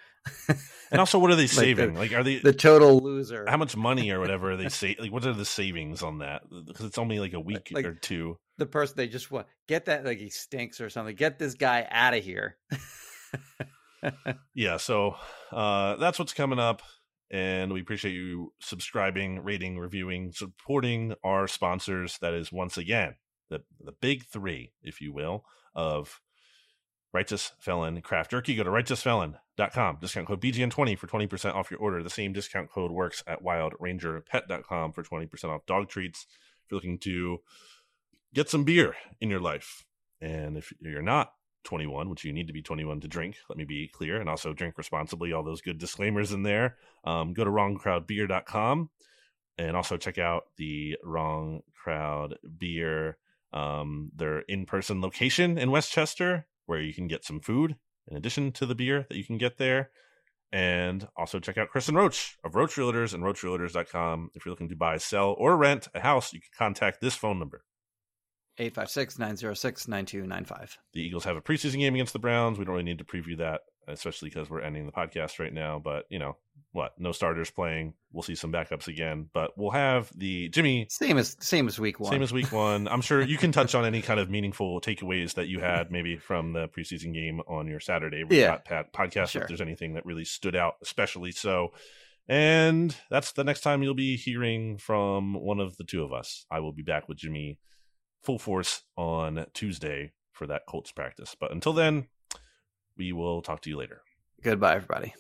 [0.91, 1.95] And also, what are they Like the- saving?
[1.95, 3.45] Like, are they The total loser.
[3.49, 4.97] how much money or whatever are they say?
[4.99, 6.43] Like, what are the savings on that?
[6.67, 8.37] Because it's only like a week Like- or two.
[8.59, 11.15] the person they just want get that like he stinks or something.
[11.17, 12.57] Get this guy out of here.
[14.55, 15.15] yeah so
[15.53, 16.81] uh that's what's coming up
[17.31, 23.15] and we appreciate you subscribing rating reviewing supporting our sponsors that is once again
[23.51, 25.45] the the big three if you will
[25.75, 26.21] of
[27.13, 28.71] righteous felon craft jerky go to
[29.61, 33.43] righteousfelon.com discount code bgn20 for 20% off your order the same discount code works at
[33.43, 36.27] wildrangerpet.com for 20% off dog treats
[36.65, 37.39] if you're looking to
[38.35, 39.85] get some beer in your life
[40.21, 41.33] and if you're not
[41.65, 43.37] 21, which you need to be 21 to drink.
[43.49, 44.19] Let me be clear.
[44.19, 45.33] And also drink responsibly.
[45.33, 46.77] All those good disclaimers in there.
[47.05, 48.89] Um, go to wrongcrowdbeer.com
[49.59, 53.19] and also check out the Wrong Crowd Beer,
[53.53, 57.77] um, their in person location in West Chester, where you can get some food
[58.11, 59.91] in addition to the beer that you can get there.
[60.53, 64.31] And also check out Kristin Roach of Roach Realtors and RoachRealtors.com.
[64.35, 67.39] If you're looking to buy, sell, or rent a house, you can contact this phone
[67.39, 67.63] number.
[68.59, 70.77] 856-906-9295.
[70.93, 72.59] the Eagles have a preseason game against the Browns.
[72.59, 73.61] We don't really need to preview that,
[73.93, 75.79] especially because we're ending the podcast right now.
[75.83, 76.37] But you know
[76.73, 76.93] what?
[76.99, 77.95] No starters playing.
[78.13, 81.99] We'll see some backups again, but we'll have the Jimmy Same as same as week
[82.01, 82.11] one.
[82.13, 82.89] same as week one.
[82.89, 86.17] I'm sure you can touch on any kind of meaningful takeaways that you had maybe
[86.17, 88.57] from the preseason game on your Saturday Yeah.
[88.57, 89.31] Pat podcast.
[89.31, 89.43] Sure.
[89.43, 91.73] If there's anything that really stood out, especially so.
[92.29, 96.47] And that's the next time you'll be hearing from one of the two of us.
[96.51, 97.59] I will be back with Jimmy
[98.23, 101.35] full force on Tuesday for that Colts practice.
[101.39, 102.07] But until then,
[102.97, 104.03] we will talk to you later.
[104.43, 105.15] Goodbye, everybody.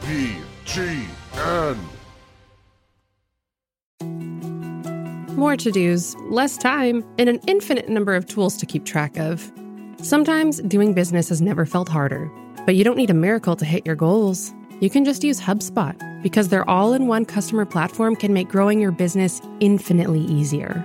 [0.00, 1.78] BGN.
[5.36, 9.52] More to dos, less time, and an infinite number of tools to keep track of.
[9.98, 12.30] Sometimes doing business has never felt harder,
[12.64, 14.54] but you don't need a miracle to hit your goals.
[14.80, 18.80] You can just use HubSpot because their all in one customer platform can make growing
[18.80, 20.84] your business infinitely easier.